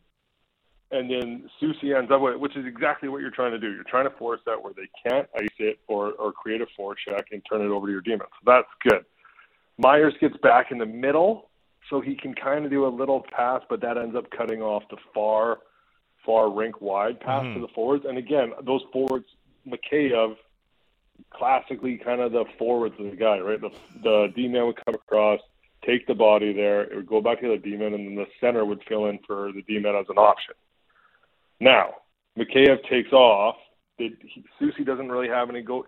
And 0.90 1.08
then 1.08 1.48
Soucy 1.62 1.96
ends 1.96 2.10
up 2.10 2.20
with, 2.20 2.36
which 2.38 2.56
is 2.56 2.66
exactly 2.66 3.08
what 3.08 3.20
you're 3.20 3.30
trying 3.30 3.52
to 3.52 3.58
do. 3.58 3.72
You're 3.72 3.84
trying 3.84 4.10
to 4.10 4.16
force 4.16 4.40
that 4.44 4.60
where 4.60 4.72
they 4.74 4.88
can't 5.08 5.28
ice 5.36 5.46
it 5.60 5.78
or 5.86 6.12
or 6.14 6.32
create 6.32 6.60
a 6.60 6.66
forecheck 6.78 7.22
and 7.30 7.40
turn 7.48 7.62
it 7.62 7.70
over 7.70 7.86
to 7.86 7.92
your 7.92 8.00
demon. 8.00 8.26
So 8.42 8.52
that's 8.52 8.68
good. 8.82 9.04
Myers 9.78 10.14
gets 10.20 10.36
back 10.38 10.72
in 10.72 10.78
the 10.78 10.86
middle, 10.86 11.50
so 11.88 12.00
he 12.00 12.16
can 12.16 12.34
kind 12.34 12.64
of 12.64 12.72
do 12.72 12.84
a 12.84 12.88
little 12.88 13.24
pass, 13.30 13.62
but 13.70 13.80
that 13.82 13.96
ends 13.96 14.16
up 14.16 14.24
cutting 14.36 14.60
off 14.60 14.82
the 14.90 14.96
far 15.14 15.58
far 16.24 16.50
rink 16.50 16.80
wide 16.80 17.20
pass 17.20 17.44
mm-hmm. 17.44 17.60
to 17.60 17.66
the 17.66 17.72
forwards. 17.74 18.04
And 18.08 18.18
again, 18.18 18.52
those 18.62 18.82
forwards, 18.92 19.26
Mikheyev, 19.66 20.36
classically 21.30 21.98
kind 21.98 22.20
of 22.20 22.32
the 22.32 22.44
forwards 22.58 22.94
of 22.98 23.10
the 23.10 23.16
guy, 23.16 23.38
right? 23.38 23.60
The 23.60 23.70
the 24.02 24.32
D 24.34 24.48
man 24.48 24.66
would 24.66 24.84
come 24.84 24.94
across, 24.94 25.40
take 25.84 26.06
the 26.06 26.14
body 26.14 26.52
there, 26.52 26.82
it 26.82 26.96
would 26.96 27.06
go 27.06 27.20
back 27.20 27.40
to 27.40 27.48
the 27.48 27.58
D 27.58 27.76
man, 27.76 27.94
and 27.94 28.06
then 28.06 28.14
the 28.14 28.26
center 28.40 28.64
would 28.64 28.82
fill 28.88 29.06
in 29.06 29.18
for 29.26 29.52
the 29.52 29.62
D 29.62 29.78
man 29.78 29.94
as 29.94 30.06
an 30.08 30.18
option. 30.18 30.54
Now, 31.60 31.94
Mikheyev 32.38 32.88
takes 32.88 33.12
off. 33.12 33.56
He, 33.96 34.14
Soucy 34.60 34.84
doesn't 34.84 35.10
really 35.10 35.28
have 35.28 35.50
any 35.50 35.62
go 35.62 35.86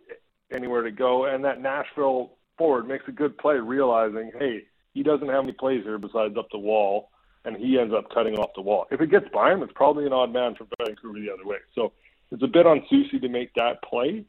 anywhere 0.55 0.83
to 0.83 0.92
go, 0.92 1.27
and 1.27 1.44
that 1.44 1.61
Nashville 1.61 2.33
forward 2.57 2.87
makes 2.87 3.05
a 3.09 3.12
good 3.12 3.37
play, 3.37 3.57
realizing, 3.57 4.31
hey, 4.38 4.62
he 4.94 5.03
doesn't 5.03 5.29
have 5.29 5.42
any 5.42 5.53
plays 5.53 5.83
here 5.83 5.99
besides 5.99 6.37
up 6.38 6.46
the 6.53 6.59
wall 6.59 7.11
and 7.46 7.56
he 7.56 7.78
ends 7.78 7.94
up 7.96 8.11
cutting 8.12 8.35
off 8.35 8.50
the 8.54 8.61
wall. 8.61 8.87
If 8.90 9.00
it 9.00 9.11
gets 9.11 9.26
by 9.32 9.52
him, 9.52 9.62
it's 9.62 9.72
probably 9.74 10.04
an 10.04 10.12
odd 10.12 10.32
man 10.32 10.56
for 10.56 10.66
Vancouver 10.85 11.18
the 11.18 11.32
other 11.32 11.46
way. 11.46 11.59
So 11.74 11.92
it's 12.32 12.42
a 12.42 12.48
bit 12.48 12.66
on 12.66 12.82
Soucy 12.92 13.20
to 13.20 13.28
make 13.28 13.54
that 13.54 13.82
play. 13.82 14.24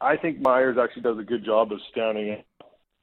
I 0.00 0.16
think 0.16 0.42
Myers 0.42 0.76
actually 0.82 1.02
does 1.02 1.18
a 1.18 1.22
good 1.22 1.44
job 1.44 1.72
of 1.72 1.78
standing 1.90 2.42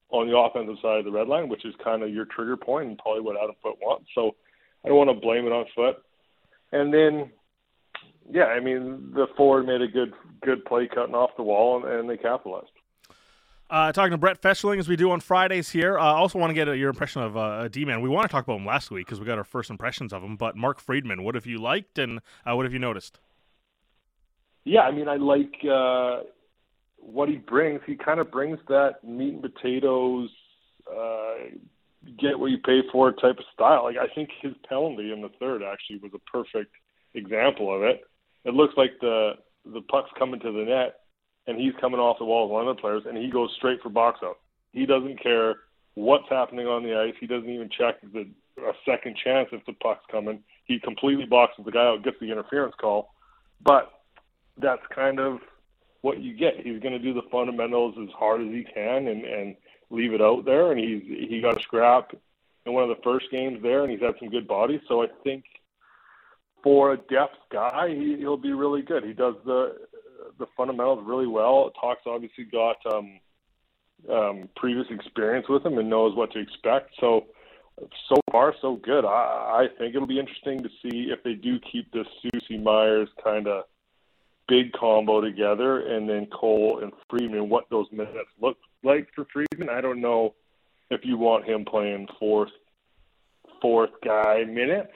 on 0.10 0.28
the 0.28 0.38
offensive 0.38 0.76
side 0.82 0.99
of 0.99 1.06
the 1.06 1.12
red 1.12 1.28
line, 1.28 1.47
which 1.47 1.65
is 1.65 1.73
kind 1.84 2.04
of 2.04 2.12
your 2.12 2.26
trigger 2.26 2.58
point 2.58 2.89
and 2.89 2.97
probably 2.97 3.21
what 3.21 3.38
Adam 3.41 3.56
Foote 3.63 3.80
wants. 3.82 4.06
So 4.13 4.36
I 4.84 4.89
don't 4.89 4.97
want 4.97 5.10
to 5.10 5.26
blame 5.26 5.47
it 5.47 5.54
on 5.54 5.65
Foote. 5.73 6.04
And 6.73 6.93
then, 6.93 7.32
yeah, 8.30 8.45
I 8.45 8.60
mean, 8.60 9.12
the 9.13 9.28
forward 9.38 9.65
made 9.65 9.82
a 9.82 9.88
good 9.88 10.13
good 10.43 10.65
play 10.65 10.89
cutting 10.93 11.15
off 11.15 11.32
the 11.38 11.43
wall, 11.43 11.84
and, 11.84 12.02
and 12.02 12.10
they 12.10 12.17
capitalized. 12.17 12.67
Uh, 13.74 13.92
talking 13.92 14.12
to 14.12 14.20
Brett 14.20 14.38
Festerling 14.38 14.80
as 14.80 14.88
we 14.88 14.96
do 14.96 15.10
on 15.10 15.20
Fridays 15.20 15.72
here. 15.72 15.98
I 15.98 16.12
uh, 16.12 16.14
also 16.14 16.38
want 16.38 16.52
to 16.52 16.54
get 16.54 16.68
your 16.78 16.90
impression 16.90 17.24
of 17.24 17.36
uh, 17.36 17.68
D-Man. 17.70 18.02
We 18.02 18.10
want 18.10 18.30
to 18.30 18.32
talk 18.32 18.44
about 18.44 18.58
him 18.58 18.68
last 18.68 18.92
week 18.92 19.08
because 19.08 19.20
we 19.20 19.26
got 19.26 19.40
our 19.40 19.44
first 19.44 19.72
impressions 19.72 20.14
of 20.14 20.22
him. 20.22 20.36
But 20.36 20.56
Mark 20.56 20.80
Friedman, 20.80 21.24
what 21.24 21.34
have 21.34 21.48
you 21.48 21.60
liked 21.60 21.98
and 21.98 22.20
uh, 22.46 22.56
what 22.56 22.68
have 22.68 22.74
you 22.74 22.78
noticed? 22.78 23.20
Yeah, 24.64 24.82
I 24.82 24.92
mean, 24.92 25.08
I 25.08 25.16
like 25.16 25.56
uh, 25.66 26.20
what 26.98 27.30
he 27.30 27.38
brings. 27.38 27.82
He 27.88 27.96
kind 27.96 28.20
of 28.20 28.30
brings 28.30 28.60
that 28.68 29.04
meat 29.04 29.34
and 29.34 29.42
potatoes, 29.42 30.30
uh, 30.88 31.34
get 32.20 32.38
what 32.38 32.52
you 32.52 32.60
pay 32.60 32.82
for 32.92 33.12
type 33.12 33.40
of 33.40 33.46
style. 33.56 33.86
Like 33.86 33.98
I 33.98 34.06
think 34.14 34.30
his 34.40 34.54
penalty 34.70 35.12
in 35.12 35.24
the 35.24 35.32
third 35.40 35.64
actually 35.64 35.98
was 35.98 36.12
a 36.14 36.20
perfect 36.32 36.76
example 37.16 37.76
of 37.76 37.82
it. 37.82 38.04
It 38.46 38.54
looks 38.54 38.76
like 38.78 38.92
the 39.02 39.32
the 39.66 39.82
puck's 39.82 40.12
coming 40.20 40.42
to 40.42 40.52
the 40.52 40.66
net 40.66 41.00
and 41.47 41.60
he's 41.60 41.73
coming 41.79 41.99
off 41.99 42.19
the 42.19 42.25
wall 42.25 42.45
as 42.45 42.51
one 42.51 42.67
of 42.67 42.75
the 42.75 42.82
players, 42.82 43.03
and 43.08 43.17
he 43.17 43.29
goes 43.29 43.51
straight 43.58 43.82
for 43.82 43.89
box 43.89 44.19
out. 44.23 44.39
He 44.71 44.86
doesn't 44.86 45.21
care 45.21 45.56
what's 45.95 46.29
happening 46.29 46.67
on 46.67 46.84
the 46.84 46.97
ice. 46.97 47.13
He 47.19 47.27
doesn't 47.27 47.49
even 47.49 47.69
check 47.69 47.95
the 48.01 48.27
a 48.58 48.73
second 48.86 49.17
chance 49.23 49.49
if 49.51 49.65
the 49.65 49.73
puck's 49.73 50.06
coming. 50.12 50.43
He 50.65 50.79
completely 50.79 51.25
boxes 51.25 51.65
the 51.65 51.71
guy 51.71 51.88
out, 51.88 52.03
gets 52.03 52.19
the 52.19 52.32
interference 52.32 52.75
call. 52.79 53.13
But 53.63 53.91
that's 54.58 54.82
kind 54.93 55.19
of 55.19 55.39
what 56.01 56.19
you 56.19 56.36
get. 56.36 56.58
He's 56.58 56.79
going 56.79 56.93
to 56.93 56.99
do 56.99 57.13
the 57.13 57.27
fundamentals 57.32 57.95
as 58.01 58.10
hard 58.17 58.41
as 58.41 58.47
he 58.47 58.63
can 58.63 59.08
and 59.08 59.25
and 59.25 59.56
leave 59.89 60.13
it 60.13 60.21
out 60.21 60.45
there. 60.45 60.71
And 60.71 60.79
he's 60.79 61.03
he 61.29 61.41
got 61.41 61.60
a 61.60 61.63
scrap 61.63 62.13
in 62.65 62.73
one 62.73 62.84
of 62.84 62.89
the 62.89 63.03
first 63.03 63.25
games 63.32 63.62
there, 63.62 63.84
and 63.84 63.91
he's 63.91 64.01
had 64.01 64.15
some 64.19 64.29
good 64.29 64.47
bodies. 64.47 64.82
So 64.88 65.03
I 65.03 65.08
think 65.23 65.45
for 66.63 66.93
a 66.93 66.97
depth 66.97 67.38
guy, 67.51 67.89
he, 67.89 68.17
he'll 68.17 68.38
be 68.38 68.53
really 68.53 68.82
good. 68.82 69.03
He 69.03 69.13
does 69.13 69.36
the 69.45 69.77
the 70.39 70.48
fundamentals 70.56 71.04
really 71.06 71.28
well. 71.28 71.72
Talks 71.80 72.02
obviously 72.06 72.46
got 72.46 72.78
um, 72.91 73.19
um, 74.12 74.50
previous 74.56 74.88
experience 74.89 75.48
with 75.50 75.65
him 75.65 75.78
and 75.78 75.89
knows 75.89 76.15
what 76.15 76.32
to 76.34 76.39
expect. 76.39 76.91
So 77.00 77.26
so 78.08 78.15
far 78.32 78.54
so 78.62 78.76
good. 78.76 79.06
I, 79.06 79.65
I 79.65 79.67
think 79.78 79.96
it'll 79.96 80.08
be 80.08 80.19
interesting 80.19 80.62
to 80.62 80.69
see 80.82 81.10
if 81.12 81.24
they 81.24 81.34
do 81.34 81.60
keep 81.72 81.91
this 81.91 82.08
Soucy 82.24 82.62
Myers 82.62 83.10
kind 83.24 83.48
of 83.48 83.63
big 84.48 84.74
combo 84.74 85.22
together, 85.22 85.88
and 85.88 86.08
then 86.10 86.28
Cole 86.28 86.80
and 86.84 86.91
Friedman. 87.10 87.50
What 87.50 87.69
those 87.69 87.88
minutes 87.91 88.30
look 88.41 88.58
like 88.84 89.08
for 89.15 89.26
Friedman, 89.32 89.69
I 89.69 89.82
don't 89.82 90.02
know 90.02 90.36
if 90.89 91.02
you 91.04 91.17
want 91.17 91.46
him 91.46 91.65
playing 91.65 92.08
fourth 92.19 92.52
fourth 93.62 93.91
guy 94.04 94.43
minutes 94.43 94.91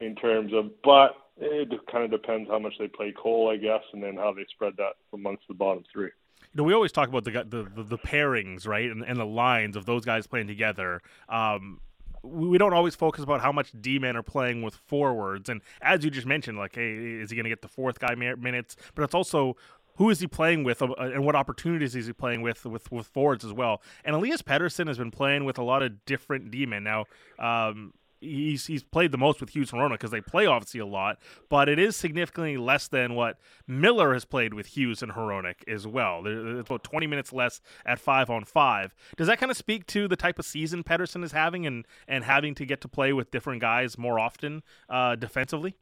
in 0.00 0.14
terms 0.14 0.52
of, 0.54 0.70
but 0.84 1.16
it 1.40 1.86
kind 1.90 2.04
of 2.04 2.10
depends 2.10 2.48
how 2.48 2.58
much 2.58 2.74
they 2.78 2.88
play 2.88 3.12
Cole, 3.12 3.50
I 3.50 3.56
guess, 3.56 3.82
and 3.92 4.02
then 4.02 4.16
how 4.16 4.32
they 4.32 4.46
spread 4.50 4.74
that 4.76 4.94
amongst 5.12 5.48
the 5.48 5.54
bottom 5.54 5.84
three. 5.92 6.10
You 6.40 6.56
know, 6.56 6.64
we 6.64 6.74
always 6.74 6.92
talk 6.92 7.08
about 7.08 7.24
the 7.24 7.30
the, 7.30 7.70
the, 7.74 7.82
the 7.82 7.98
pairings, 7.98 8.66
right, 8.66 8.90
and, 8.90 9.02
and 9.02 9.18
the 9.18 9.26
lines 9.26 9.76
of 9.76 9.86
those 9.86 10.04
guys 10.04 10.26
playing 10.26 10.46
together. 10.46 11.00
Um, 11.28 11.80
we 12.22 12.58
don't 12.58 12.74
always 12.74 12.94
focus 12.94 13.24
about 13.24 13.40
how 13.40 13.50
much 13.52 13.72
D 13.80 13.98
men 13.98 14.16
are 14.16 14.22
playing 14.22 14.62
with 14.62 14.74
forwards, 14.74 15.48
and 15.48 15.62
as 15.80 16.04
you 16.04 16.10
just 16.10 16.26
mentioned, 16.26 16.58
like, 16.58 16.74
hey, 16.74 16.94
is 16.94 17.30
he 17.30 17.36
going 17.36 17.44
to 17.44 17.50
get 17.50 17.62
the 17.62 17.68
fourth 17.68 17.98
guy 17.98 18.14
minutes? 18.14 18.76
But 18.94 19.04
it's 19.04 19.14
also 19.14 19.56
who 19.96 20.10
is 20.10 20.20
he 20.20 20.26
playing 20.26 20.64
with, 20.64 20.80
uh, 20.82 20.92
and 20.98 21.24
what 21.26 21.36
opportunities 21.36 21.94
is 21.94 22.06
he 22.06 22.12
playing 22.12 22.42
with 22.42 22.64
with 22.64 22.90
with 22.90 23.06
forwards 23.06 23.44
as 23.44 23.52
well. 23.52 23.82
And 24.04 24.16
Elias 24.16 24.42
Pettersson 24.42 24.86
has 24.88 24.98
been 24.98 25.10
playing 25.10 25.44
with 25.44 25.58
a 25.58 25.62
lot 25.62 25.82
of 25.82 26.04
different 26.04 26.50
D 26.50 26.66
men 26.66 26.84
now. 26.84 27.04
Um, 27.38 27.92
he's 28.20 28.66
he's 28.66 28.82
played 28.82 29.12
the 29.12 29.18
most 29.18 29.40
with 29.40 29.50
Hughes 29.50 29.72
and 29.72 29.80
Hronek 29.80 29.92
because 29.92 30.10
they 30.10 30.20
play 30.20 30.46
obviously 30.46 30.80
a 30.80 30.86
lot, 30.86 31.18
but 31.48 31.68
it 31.68 31.78
is 31.78 31.96
significantly 31.96 32.56
less 32.56 32.88
than 32.88 33.14
what 33.14 33.38
Miller 33.66 34.12
has 34.12 34.24
played 34.24 34.54
with 34.54 34.66
Hughes 34.66 35.02
and 35.02 35.12
Hronek 35.12 35.66
as 35.68 35.86
well. 35.86 36.22
It's 36.26 36.68
about 36.68 36.84
20 36.84 37.06
minutes 37.06 37.32
less 37.32 37.60
at 37.86 37.98
five 37.98 38.30
on 38.30 38.44
five. 38.44 38.94
Does 39.16 39.26
that 39.26 39.38
kind 39.38 39.50
of 39.50 39.56
speak 39.56 39.86
to 39.88 40.08
the 40.08 40.16
type 40.16 40.38
of 40.38 40.44
season 40.44 40.84
Pettersson 40.84 41.24
is 41.24 41.32
having 41.32 41.66
and 41.66 41.86
and 42.06 42.24
having 42.24 42.54
to 42.56 42.66
get 42.66 42.80
to 42.82 42.88
play 42.88 43.12
with 43.12 43.30
different 43.30 43.60
guys 43.60 43.96
more 43.98 44.18
often 44.18 44.62
uh, 44.88 45.16
defensively? 45.16 45.74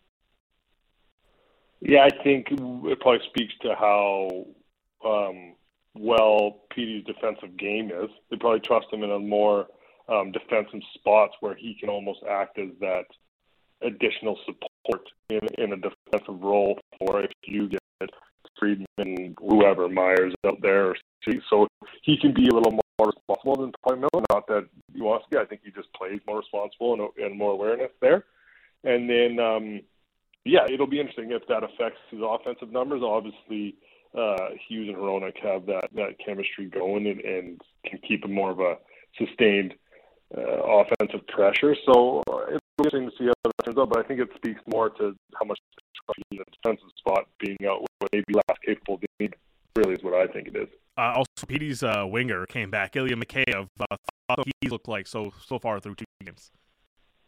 Yeah, 1.81 2.05
I 2.05 2.23
think 2.25 2.49
it 2.51 3.01
probably 3.01 3.21
speaks 3.29 3.55
to 3.63 3.75
how 3.75 4.47
um, 5.05 5.55
well 5.95 6.63
Petey's 6.71 7.05
defensive 7.05 7.57
game 7.57 7.91
is. 7.91 8.11
They 8.31 8.37
probably 8.37 8.61
trust 8.61 8.87
him 8.93 9.03
in 9.03 9.11
a 9.11 9.19
more 9.19 9.67
um, 10.09 10.33
defensive 10.33 10.81
spots 10.95 11.35
where 11.41 11.55
he 11.55 11.75
can 11.79 11.89
almost 11.89 12.21
act 12.29 12.59
as 12.59 12.71
that 12.81 13.05
additional 13.83 14.39
support 14.45 15.03
in, 15.29 15.41
in 15.59 15.73
a 15.73 15.77
defensive 15.77 16.41
role 16.41 16.79
for 16.99 17.23
if 17.23 17.31
you 17.45 17.69
get 17.69 17.81
Friedman, 18.59 19.37
whoever, 19.39 19.89
Myers 19.89 20.35
out 20.45 20.61
there. 20.63 20.97
So 21.49 21.69
he 22.03 22.17
can 22.19 22.33
be 22.35 22.49
a 22.49 22.55
little 22.55 22.73
more 22.73 23.13
responsible 23.15 23.57
than 23.57 23.73
probably 23.83 24.01
Miller. 24.01 24.25
Not 24.31 24.47
that 24.49 24.67
he 24.93 25.01
wants 25.01 25.27
to 25.27 25.31
be. 25.31 25.39
I 25.39 25.45
think 25.45 25.61
he 25.65 25.71
just 25.71 25.93
plays 25.93 26.21
more 26.27 26.39
responsible 26.39 26.95
and, 26.95 27.25
and 27.25 27.39
more 27.39 27.53
awareness 27.53 27.91
there. 28.01 28.25
And 28.83 29.09
then, 29.09 29.39
um, 29.39 29.81
yeah, 30.45 30.67
it'll 30.69 30.89
be 30.89 30.99
interesting 30.99 31.31
if 31.31 31.47
that 31.49 31.63
affects 31.63 32.01
his 32.11 32.21
offensive 32.23 32.73
numbers. 32.73 33.03
Obviously, 33.05 33.77
uh, 34.17 34.49
Hughes 34.67 34.89
and 34.89 34.97
Hronek 34.97 35.39
have 35.43 35.67
that, 35.67 35.89
that 35.95 36.17
chemistry 36.25 36.67
going 36.67 37.07
and, 37.07 37.21
and 37.21 37.61
can 37.85 38.01
keep 38.09 38.25
him 38.25 38.33
more 38.33 38.51
of 38.51 38.61
a 38.61 38.79
sustained– 39.19 39.75
uh, 40.37 40.41
offensive 40.41 41.27
pressure. 41.29 41.75
So 41.87 42.23
uh, 42.31 42.55
it's 42.55 42.65
interesting 42.79 43.11
to 43.11 43.17
see 43.17 43.25
how 43.27 43.33
that 43.45 43.65
turns 43.65 43.79
out. 43.79 43.89
But 43.89 44.05
I 44.05 44.09
think 44.09 44.21
it 44.21 44.29
speaks 44.37 44.61
more 44.67 44.91
to 44.91 45.15
how 45.35 45.47
much 45.47 45.59
the 46.31 46.45
defensive 46.63 46.89
spot 46.97 47.27
being 47.39 47.57
out 47.69 47.83
with 47.83 48.11
maybe 48.13 48.35
less 48.35 48.59
capable 48.65 48.95
of. 48.95 49.33
Really, 49.77 49.95
is 49.95 50.03
what 50.03 50.15
I 50.15 50.27
think 50.27 50.49
it 50.49 50.57
is. 50.57 50.69
Uh, 50.97 51.13
also, 51.15 51.47
Petey's 51.47 51.85
uh, 51.85 52.05
winger 52.05 52.47
came 52.47 52.71
back. 52.71 52.97
Ilya 52.97 53.15
Mikheyev 53.15 53.69
uh, 53.81 53.97
thought 54.29 54.47
he 54.61 54.69
looked 54.69 54.89
like 54.89 55.07
so 55.07 55.33
so 55.47 55.59
far 55.59 55.79
through 55.79 55.95
two 55.95 56.05
games. 56.25 56.51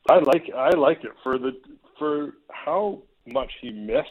I 0.08 0.18
like 0.18 0.50
I 0.56 0.70
like 0.70 1.04
it 1.04 1.12
for 1.22 1.38
the 1.38 1.52
for 1.98 2.34
how 2.50 3.02
much 3.26 3.52
he 3.60 3.70
missed 3.70 4.08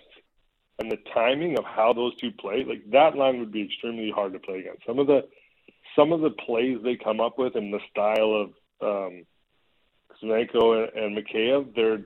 and 0.78 0.89
the 0.89 0.97
timing 1.13 1.58
of 1.58 1.65
how 1.65 1.91
those 1.91 2.15
two 2.17 2.32
played. 2.32 2.67
Like 2.67 2.89
that 2.91 3.15
line 3.15 3.39
would 3.39 3.52
be 3.52 3.63
extremely 3.63 4.12
hard 4.12 4.34
to 4.34 4.39
play 4.39 4.60
against. 4.60 4.86
Some 4.86 4.99
of 4.99 5.08
the 5.08 5.28
some 5.95 6.13
of 6.13 6.21
the 6.21 6.30
plays 6.30 6.78
they 6.84 6.95
come 6.95 7.19
up 7.19 7.38
with 7.38 7.56
and 7.56 7.73
the 7.73 7.80
style 7.91 8.34
of 8.34 8.52
um, 8.82 9.26
Kuzmenko 10.12 10.89
and, 10.96 11.04
and 11.04 11.18
Mikheyev, 11.18 11.76
they're 11.76 12.02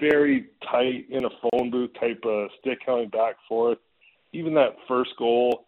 very 0.00 0.46
tight 0.70 1.06
in 1.10 1.24
a 1.24 1.30
phone 1.40 1.70
booth 1.70 1.90
type 1.98 2.22
of 2.24 2.50
stick 2.60 2.78
coming 2.84 3.08
back 3.08 3.36
forth. 3.48 3.78
Even 4.32 4.54
that 4.54 4.76
first 4.88 5.10
goal, 5.16 5.64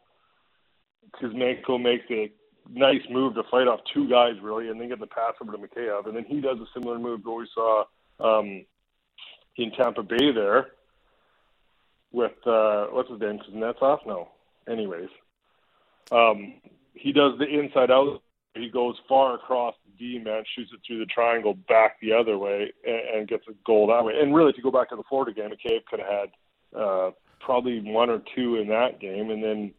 Kuzmenko 1.20 1.80
makes 1.80 2.04
a 2.10 2.30
nice 2.70 3.02
move 3.10 3.34
to 3.34 3.42
fight 3.50 3.66
off 3.66 3.80
two 3.94 4.08
guys 4.08 4.34
really, 4.42 4.68
and 4.68 4.80
then 4.80 4.88
get 4.88 5.00
the 5.00 5.06
pass 5.06 5.34
over 5.40 5.52
to 5.52 5.58
Mikheyev, 5.58 6.06
and 6.06 6.16
then 6.16 6.24
he 6.24 6.40
does 6.40 6.58
a 6.58 6.66
similar 6.74 6.98
move 6.98 7.22
that 7.22 7.30
we 7.30 7.48
saw 7.54 7.84
um, 8.20 8.64
in 9.56 9.70
Tampa 9.72 10.02
Bay 10.02 10.32
there 10.34 10.68
with 12.12 12.32
uh, 12.46 12.86
what's 12.86 13.10
his 13.10 13.20
name? 13.20 13.38
Kuznetsov? 13.38 14.06
No. 14.06 14.28
Anyways, 14.68 15.08
um, 16.12 16.54
he 16.94 17.12
does 17.12 17.38
the 17.38 17.46
inside 17.46 17.90
out. 17.90 18.22
He 18.54 18.68
goes 18.68 18.96
far 19.08 19.34
across 19.34 19.74
D 19.98 20.18
man 20.18 20.44
shoots 20.54 20.70
it 20.72 20.80
through 20.86 21.00
the 21.00 21.06
triangle 21.06 21.54
back 21.54 22.00
the 22.00 22.12
other 22.12 22.38
way 22.38 22.72
and, 22.84 23.00
and 23.14 23.28
gets 23.28 23.44
a 23.48 23.52
goal 23.66 23.86
that 23.88 24.04
way. 24.04 24.14
And 24.20 24.34
really, 24.34 24.50
if 24.50 24.56
you 24.56 24.62
go 24.62 24.70
back 24.70 24.90
to 24.90 24.96
the 24.96 25.02
Florida 25.08 25.32
game, 25.32 25.50
Mikheyev 25.50 25.84
could 25.86 26.00
have 26.00 26.08
had 26.08 26.78
uh, 26.78 27.10
probably 27.40 27.80
one 27.80 28.10
or 28.10 28.22
two 28.34 28.56
in 28.56 28.68
that 28.68 29.00
game, 29.00 29.30
and 29.30 29.42
then 29.42 29.72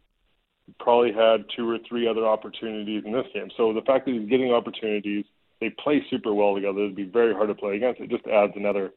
probably 0.78 1.12
had 1.12 1.44
two 1.56 1.68
or 1.68 1.78
three 1.88 2.06
other 2.06 2.26
opportunities 2.26 3.02
in 3.04 3.12
this 3.12 3.26
game. 3.34 3.50
So 3.56 3.72
the 3.72 3.82
fact 3.82 4.06
that 4.06 4.12
he's 4.12 4.28
getting 4.28 4.52
opportunities, 4.52 5.24
they 5.60 5.70
play 5.70 6.04
super 6.10 6.32
well 6.32 6.54
together. 6.54 6.80
It'd 6.80 6.94
be 6.94 7.04
very 7.04 7.34
hard 7.34 7.48
to 7.48 7.54
play 7.54 7.76
against. 7.76 8.00
It 8.00 8.10
just 8.10 8.26
adds 8.26 8.52
another 8.54 8.92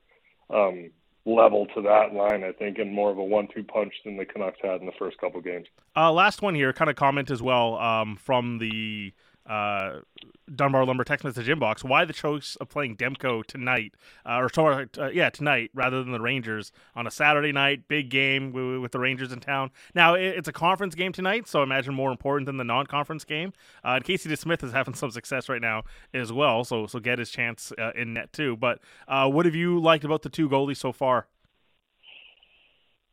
um, 0.49 0.91
level 1.25 1.65
to 1.75 1.81
that 1.81 2.13
line, 2.13 2.43
I 2.43 2.51
think, 2.51 2.77
and 2.77 2.91
more 2.91 3.09
of 3.09 3.17
a 3.17 3.23
one-two 3.23 3.63
punch 3.63 3.93
than 4.05 4.17
the 4.17 4.25
Canucks 4.25 4.59
had 4.62 4.81
in 4.81 4.86
the 4.86 4.93
first 4.99 5.17
couple 5.17 5.41
games. 5.41 5.67
Uh, 5.95 6.12
last 6.12 6.41
one 6.41 6.53
here, 6.53 6.73
kind 6.73 6.89
of 6.89 6.95
comment 6.95 7.31
as 7.31 7.41
well 7.41 7.77
um, 7.77 8.17
from 8.17 8.59
the 8.59 9.13
uh, 9.45 9.99
Dunbar 10.53 10.86
Lumber 10.86 11.03
text 11.03 11.23
message 11.23 11.47
inbox. 11.47 11.84
Why 11.84 12.06
the 12.06 12.13
choice 12.13 12.56
of 12.58 12.69
playing 12.69 12.97
Demko 12.97 13.45
tonight, 13.45 13.93
uh, 14.25 14.38
or 14.38 14.49
sorry, 14.49 14.88
uh, 14.97 15.08
yeah, 15.08 15.29
tonight 15.29 15.71
rather 15.73 16.03
than 16.03 16.12
the 16.12 16.19
Rangers 16.19 16.71
on 16.95 17.08
a 17.08 17.12
Saturday 17.12 17.51
night, 17.51 17.88
big 17.88 18.10
game 18.10 18.51
with, 18.51 18.82
with 18.82 18.91
the 18.91 18.99
Rangers 18.99 19.32
in 19.32 19.39
town. 19.39 19.71
Now 19.95 20.13
it, 20.15 20.23
it's 20.23 20.47
a 20.47 20.53
conference 20.53 20.95
game 20.95 21.12
tonight, 21.12 21.47
so 21.47 21.62
I 21.62 21.63
imagine 21.63 21.93
more 21.93 22.12
important 22.12 22.45
than 22.45 22.58
the 22.58 22.63
non-conference 22.63 23.25
game. 23.25 23.53
Uh, 23.84 23.93
and 23.95 24.03
Casey 24.03 24.29
DeSmith 24.29 24.63
is 24.63 24.71
having 24.71 24.93
some 24.93 25.12
success 25.12 25.49
right 25.49 25.62
now 25.62 25.84
as 26.13 26.32
well, 26.32 26.63
so 26.63 26.88
so 26.88 26.99
get 26.99 27.19
his 27.19 27.29
chance 27.29 27.71
uh, 27.77 27.91
in 27.95 28.13
net 28.13 28.34
too. 28.34 28.56
But 28.56 28.79
uh, 29.08 29.29
what 29.29 29.45
have 29.45 29.56
you 29.56 29.79
liked 29.79 30.03
about 30.03 30.21
the 30.21 30.29
two 30.29 30.49
goalies 30.49 30.77
so 30.77 30.91
far? 30.91 31.27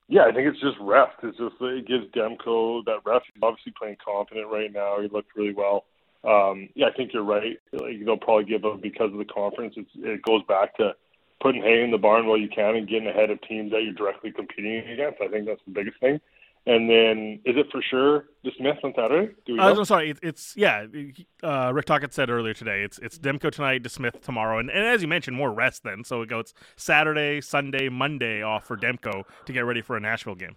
Yeah, 0.09 0.23
I 0.23 0.33
think 0.33 0.49
it's 0.49 0.61
just 0.61 0.77
rest. 0.81 1.13
It's 1.23 1.39
just 1.39 1.55
it 1.61 1.87
gives 1.87 2.07
Demko 2.07 2.85
that 2.85 2.99
rest. 3.07 3.27
He's 3.33 3.41
obviously 3.41 3.73
playing 3.79 3.97
confident 4.05 4.49
right 4.49 4.73
now. 4.73 5.01
He 5.01 5.09
looked 5.09 5.37
really 5.37 5.55
well 5.55 5.85
um, 6.25 6.69
yeah, 6.75 6.87
I 6.87 6.93
think 6.93 7.13
you're 7.13 7.25
right. 7.25 7.59
Like, 7.73 8.05
they'll 8.05 8.17
probably 8.17 8.45
give 8.45 8.65
up 8.65 8.81
because 8.83 9.13
of 9.13 9.19
the 9.19 9.25
conference. 9.25 9.75
It's, 9.77 9.91
it 9.97 10.23
goes 10.23 10.43
back 10.49 10.77
to 10.77 10.93
putting 11.41 11.63
hay 11.63 11.83
in 11.83 11.91
the 11.91 11.99
barn 11.99 12.27
while 12.27 12.37
you 12.37 12.49
can 12.49 12.77
and 12.77 12.89
getting 12.89 13.09
ahead 13.09 13.31
of 13.31 13.41
teams 13.43 13.73
that 13.73 13.83
you're 13.83 13.95
directly 13.95 14.31
competing 14.31 14.87
against. 14.91 15.21
I 15.23 15.29
think 15.29 15.47
that's 15.47 15.63
the 15.67 15.73
biggest 15.73 15.99
thing. 16.01 16.21
And 16.67 16.91
then, 16.91 17.41
is 17.47 17.57
it 17.57 17.67
for 17.73 17.81
sure 17.81 18.27
DeSmith 18.45 18.85
on 18.85 18.93
Saturday? 18.95 19.33
Do 19.47 19.55
we? 19.55 19.59
Uh, 19.59 19.73
know? 19.73 19.83
sorry, 19.83 20.11
it, 20.11 20.19
it's 20.23 20.55
yeah. 20.59 20.85
Uh, 21.43 21.73
Rick 21.73 21.87
Tocchet 21.87 22.13
said 22.13 22.29
earlier 22.29 22.53
today. 22.53 22.83
It's 22.83 22.99
it's 22.99 23.19
Demko 23.19 23.51
tonight, 23.51 23.83
DeSmith 23.83 24.21
tomorrow, 24.21 24.59
and, 24.59 24.69
and 24.69 24.87
as 24.87 25.01
you 25.01 25.09
mentioned, 25.09 25.39
more 25.39 25.51
rest 25.51 25.85
then. 25.85 26.05
So 26.05 26.21
it 26.21 26.29
goes 26.29 26.53
Saturday, 26.77 27.41
Sunday, 27.41 27.89
Monday 27.89 28.43
off 28.43 28.67
for 28.67 28.77
Demko 28.77 29.25
to 29.47 29.53
get 29.55 29.61
ready 29.61 29.81
for 29.81 29.97
a 29.97 30.01
Nashville 30.01 30.35
game. 30.35 30.57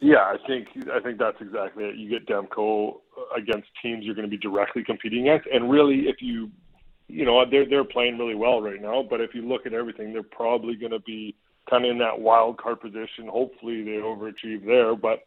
Yeah, 0.00 0.18
I 0.18 0.36
think 0.46 0.68
I 0.92 1.00
think 1.00 1.18
that's 1.18 1.40
exactly 1.40 1.84
it. 1.84 1.96
You 1.96 2.08
get 2.10 2.26
Demko 2.26 3.00
against 3.36 3.68
teams 3.80 4.04
you're 4.04 4.14
going 4.14 4.28
to 4.28 4.30
be 4.30 4.38
directly 4.38 4.82
competing 4.82 5.28
against, 5.28 5.48
and 5.52 5.70
really, 5.70 6.08
if 6.08 6.16
you, 6.20 6.50
you 7.08 7.24
know, 7.24 7.44
they're 7.48 7.68
they're 7.68 7.84
playing 7.84 8.18
really 8.18 8.34
well 8.34 8.60
right 8.60 8.80
now. 8.82 9.04
But 9.08 9.20
if 9.20 9.34
you 9.34 9.46
look 9.46 9.64
at 9.64 9.74
everything, 9.74 10.12
they're 10.12 10.22
probably 10.24 10.74
going 10.74 10.92
to 10.92 10.98
be 11.00 11.36
kind 11.70 11.84
of 11.84 11.90
in 11.92 11.98
that 11.98 12.18
wild 12.18 12.58
card 12.58 12.80
position. 12.80 13.28
Hopefully, 13.28 13.84
they 13.84 13.92
overachieve 13.92 14.66
there, 14.66 14.96
but 14.96 15.20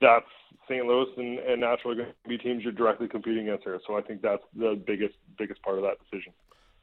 that's 0.00 0.26
St. 0.68 0.84
Louis 0.84 1.06
and, 1.16 1.38
and 1.38 1.60
Nashville 1.60 1.92
are 1.92 1.94
going 1.94 2.08
to 2.08 2.28
be 2.28 2.38
teams 2.38 2.62
you're 2.62 2.72
directly 2.72 3.08
competing 3.08 3.48
against 3.48 3.64
here. 3.64 3.80
So 3.86 3.96
I 3.96 4.02
think 4.02 4.22
that's 4.22 4.42
the 4.54 4.80
biggest 4.86 5.14
biggest 5.38 5.62
part 5.62 5.78
of 5.78 5.84
that 5.84 5.96
decision. 6.10 6.32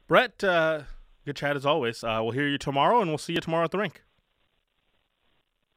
Brett, 0.08 0.42
uh, 0.42 0.82
good 1.24 1.36
chat 1.36 1.56
as 1.56 1.66
always. 1.66 2.02
Uh, 2.02 2.20
we'll 2.22 2.32
hear 2.32 2.48
you 2.48 2.58
tomorrow, 2.58 3.00
and 3.00 3.10
we'll 3.10 3.18
see 3.18 3.34
you 3.34 3.40
tomorrow 3.40 3.64
at 3.64 3.70
the 3.70 3.78
rink. 3.78 4.02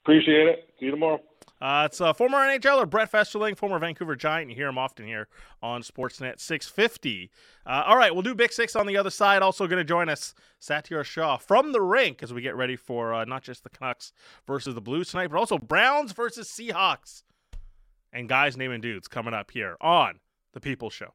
Appreciate 0.04 0.48
it. 0.48 0.70
See 0.80 0.86
you 0.86 0.92
tomorrow. 0.92 1.20
Uh, 1.62 1.84
it's 1.86 2.00
a 2.00 2.14
former 2.14 2.38
NHLer 2.38 2.90
Brett 2.90 3.10
Festerling, 3.10 3.54
former 3.56 3.80
Vancouver 3.80 4.16
Giant. 4.16 4.50
You 4.50 4.56
hear 4.56 4.70
him 4.70 4.78
often 4.78 5.06
here 5.06 5.28
on 5.62 5.82
Sportsnet 5.82 6.40
650. 6.40 7.30
Uh, 7.66 7.84
all 7.86 7.98
right, 7.98 8.14
we'll 8.14 8.22
do 8.22 8.34
Big 8.34 8.54
Six 8.54 8.76
on 8.76 8.88
the 8.88 8.96
other 8.96 9.10
side. 9.10 9.42
Also 9.42 9.68
going 9.68 9.78
to 9.78 9.84
join 9.84 10.08
us, 10.08 10.34
Satiar 10.62 11.04
Shah 11.04 11.38
from 11.38 11.72
the 11.74 11.82
rink 11.82 12.24
as 12.24 12.34
we 12.34 12.42
get 12.42 12.56
ready 12.56 12.76
for 12.78 13.14
uh, 13.14 13.26
not 13.26 13.44
just 13.44 13.64
the 13.64 13.70
Canucks 13.70 14.14
versus 14.48 14.74
the 14.74 14.82
Blues 14.82 15.10
tonight, 15.12 15.28
but 15.28 15.38
also 15.38 15.58
Browns 15.58 16.14
versus 16.14 16.48
Seahawks. 16.50 17.24
and 18.14 18.30
guys 18.30 18.56
naming 18.58 18.82
dudes 18.82 19.08
coming 19.08 19.34
up 19.34 19.52
here 19.52 19.76
on 19.82 20.20
the 20.54 20.60
People 20.62 20.90
Show. 20.90 21.14